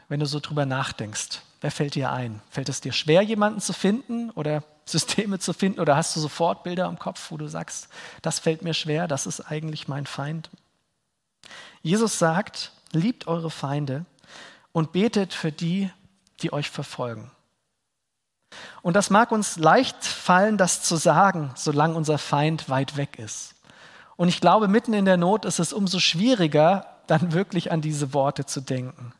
wenn 0.08 0.19
du 0.19 0.26
so 0.26 0.39
drüber 0.39 0.65
nachdenkst? 0.65 1.41
Wer 1.62 1.72
fällt 1.72 1.95
dir 1.95 2.12
ein? 2.12 2.41
Fällt 2.50 2.69
es 2.69 2.82
dir 2.82 2.93
schwer, 2.93 3.22
jemanden 3.22 3.60
zu 3.60 3.74
finden 3.74 4.30
oder 4.32 4.63
Systeme 4.91 5.39
zu 5.39 5.54
finden? 5.54 5.80
Oder 5.80 5.95
hast 5.95 6.15
du 6.15 6.19
sofort 6.19 6.63
Bilder 6.63 6.88
im 6.88 6.99
Kopf, 6.99 7.32
wo 7.32 7.38
du 7.38 7.47
sagst, 7.47 7.89
das 8.21 8.39
fällt 8.39 8.62
mir 8.62 8.73
schwer, 8.73 9.08
das 9.08 9.25
ist 9.25 9.41
eigentlich 9.41 9.88
mein 9.88 10.06
Feind? 10.06 10.49
Jesus 11.82 12.19
sagt, 12.19 12.71
liebt 12.91 13.28
eure 13.28 13.49
Feinde 13.49 14.06
und 14.71 14.91
betet 14.91 15.34
für 15.34 15.52
die, 15.52 15.89
die 16.41 16.54
euch 16.54 16.69
verfolgen. 16.69 17.32
Und 18.82 18.95
das 18.95 19.10
mag 19.10 19.32
uns 19.32 19.58
leicht 19.58 20.04
fallen, 20.04 20.58
das 20.58 20.84
zu 20.84 20.95
sagen, 20.95 21.52
solange 21.56 21.95
unser 21.95 22.17
Feind 22.17 22.69
weit 22.69 22.97
weg 22.97 23.19
ist. 23.19 23.56
Und 24.15 24.28
ich 24.28 24.41
glaube, 24.41 24.67
mitten 24.67 24.93
in 24.93 25.06
der 25.06 25.17
Not 25.17 25.45
ist 25.45 25.60
es 25.60 25.71
umso 25.71 25.99
schwieriger, 25.99 26.86
dann 27.08 27.32
wirklich 27.34 27.71
an 27.71 27.82
diese 27.82 28.13
Worte 28.13 28.45
zu 28.45 28.62
denken. 28.62 29.13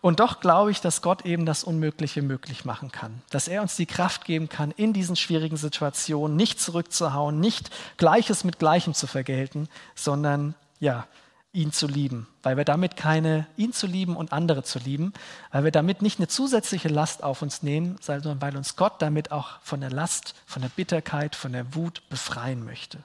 Und 0.00 0.20
doch 0.20 0.40
glaube 0.40 0.70
ich, 0.70 0.80
dass 0.80 1.02
Gott 1.02 1.26
eben 1.26 1.44
das 1.44 1.64
Unmögliche 1.64 2.22
möglich 2.22 2.64
machen 2.64 2.92
kann. 2.92 3.22
Dass 3.30 3.48
er 3.48 3.62
uns 3.62 3.76
die 3.76 3.86
Kraft 3.86 4.24
geben 4.24 4.48
kann, 4.48 4.70
in 4.70 4.92
diesen 4.92 5.16
schwierigen 5.16 5.56
Situationen 5.56 6.36
nicht 6.36 6.60
zurückzuhauen, 6.60 7.40
nicht 7.40 7.70
Gleiches 7.96 8.44
mit 8.44 8.58
Gleichem 8.58 8.94
zu 8.94 9.06
vergelten, 9.06 9.68
sondern 9.94 10.54
ja, 10.78 11.06
ihn 11.52 11.72
zu 11.72 11.88
lieben. 11.88 12.28
Weil 12.42 12.56
wir 12.56 12.64
damit 12.64 12.96
keine, 12.96 13.46
ihn 13.56 13.72
zu 13.72 13.86
lieben 13.86 14.16
und 14.16 14.32
andere 14.32 14.62
zu 14.62 14.78
lieben, 14.78 15.12
weil 15.50 15.64
wir 15.64 15.72
damit 15.72 16.02
nicht 16.02 16.18
eine 16.18 16.28
zusätzliche 16.28 16.88
Last 16.88 17.24
auf 17.24 17.42
uns 17.42 17.62
nehmen, 17.62 17.96
sondern 18.00 18.40
weil 18.40 18.56
uns 18.56 18.76
Gott 18.76 19.02
damit 19.02 19.32
auch 19.32 19.60
von 19.62 19.80
der 19.80 19.90
Last, 19.90 20.34
von 20.46 20.62
der 20.62 20.68
Bitterkeit, 20.68 21.34
von 21.34 21.52
der 21.52 21.74
Wut 21.74 22.02
befreien 22.08 22.64
möchte. 22.64 22.98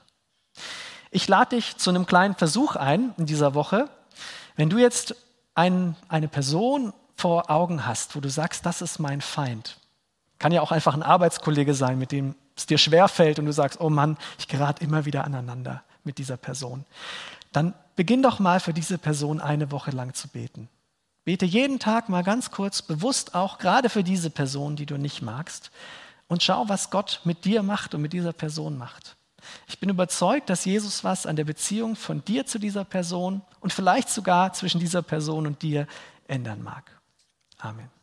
Ich 1.10 1.26
lade 1.26 1.56
dich 1.56 1.76
zu 1.76 1.90
einem 1.90 2.06
kleinen 2.06 2.34
Versuch 2.34 2.76
ein 2.76 3.14
in 3.18 3.26
dieser 3.26 3.54
Woche. 3.54 3.88
Wenn 4.56 4.70
du 4.70 4.78
jetzt 4.78 5.16
ein, 5.54 5.96
eine 6.08 6.28
Person 6.28 6.92
vor 7.16 7.50
Augen 7.50 7.86
hast, 7.86 8.16
wo 8.16 8.20
du 8.20 8.28
sagst, 8.28 8.66
das 8.66 8.82
ist 8.82 8.98
mein 8.98 9.20
Feind, 9.20 9.78
kann 10.38 10.52
ja 10.52 10.60
auch 10.60 10.72
einfach 10.72 10.94
ein 10.94 11.02
Arbeitskollege 11.02 11.74
sein, 11.74 11.98
mit 11.98 12.12
dem 12.12 12.34
es 12.56 12.66
dir 12.66 12.78
schwerfällt 12.78 13.38
und 13.38 13.46
du 13.46 13.52
sagst, 13.52 13.80
oh 13.80 13.90
Mann, 13.90 14.16
ich 14.38 14.48
gerate 14.48 14.84
immer 14.84 15.04
wieder 15.04 15.24
aneinander 15.24 15.82
mit 16.04 16.18
dieser 16.18 16.36
Person, 16.36 16.84
dann 17.52 17.74
beginn 17.96 18.22
doch 18.22 18.38
mal 18.38 18.60
für 18.60 18.74
diese 18.74 18.98
Person 18.98 19.40
eine 19.40 19.70
Woche 19.70 19.90
lang 19.90 20.14
zu 20.14 20.28
beten. 20.28 20.68
Bete 21.24 21.46
jeden 21.46 21.78
Tag 21.78 22.08
mal 22.08 22.22
ganz 22.22 22.50
kurz, 22.50 22.82
bewusst 22.82 23.34
auch, 23.34 23.58
gerade 23.58 23.88
für 23.88 24.04
diese 24.04 24.30
Person, 24.30 24.76
die 24.76 24.86
du 24.86 24.98
nicht 24.98 25.22
magst, 25.22 25.70
und 26.26 26.42
schau, 26.42 26.68
was 26.68 26.90
Gott 26.90 27.20
mit 27.24 27.44
dir 27.44 27.62
macht 27.62 27.94
und 27.94 28.02
mit 28.02 28.12
dieser 28.12 28.32
Person 28.32 28.76
macht. 28.76 29.16
Ich 29.68 29.78
bin 29.78 29.88
überzeugt, 29.88 30.50
dass 30.50 30.64
Jesus 30.64 31.04
was 31.04 31.26
an 31.26 31.36
der 31.36 31.44
Beziehung 31.44 31.96
von 31.96 32.24
dir 32.24 32.46
zu 32.46 32.58
dieser 32.58 32.84
Person 32.84 33.42
und 33.60 33.72
vielleicht 33.72 34.08
sogar 34.08 34.52
zwischen 34.52 34.80
dieser 34.80 35.02
Person 35.02 35.46
und 35.46 35.62
dir 35.62 35.86
ändern 36.26 36.62
mag. 36.62 36.90
Amen. 37.58 37.93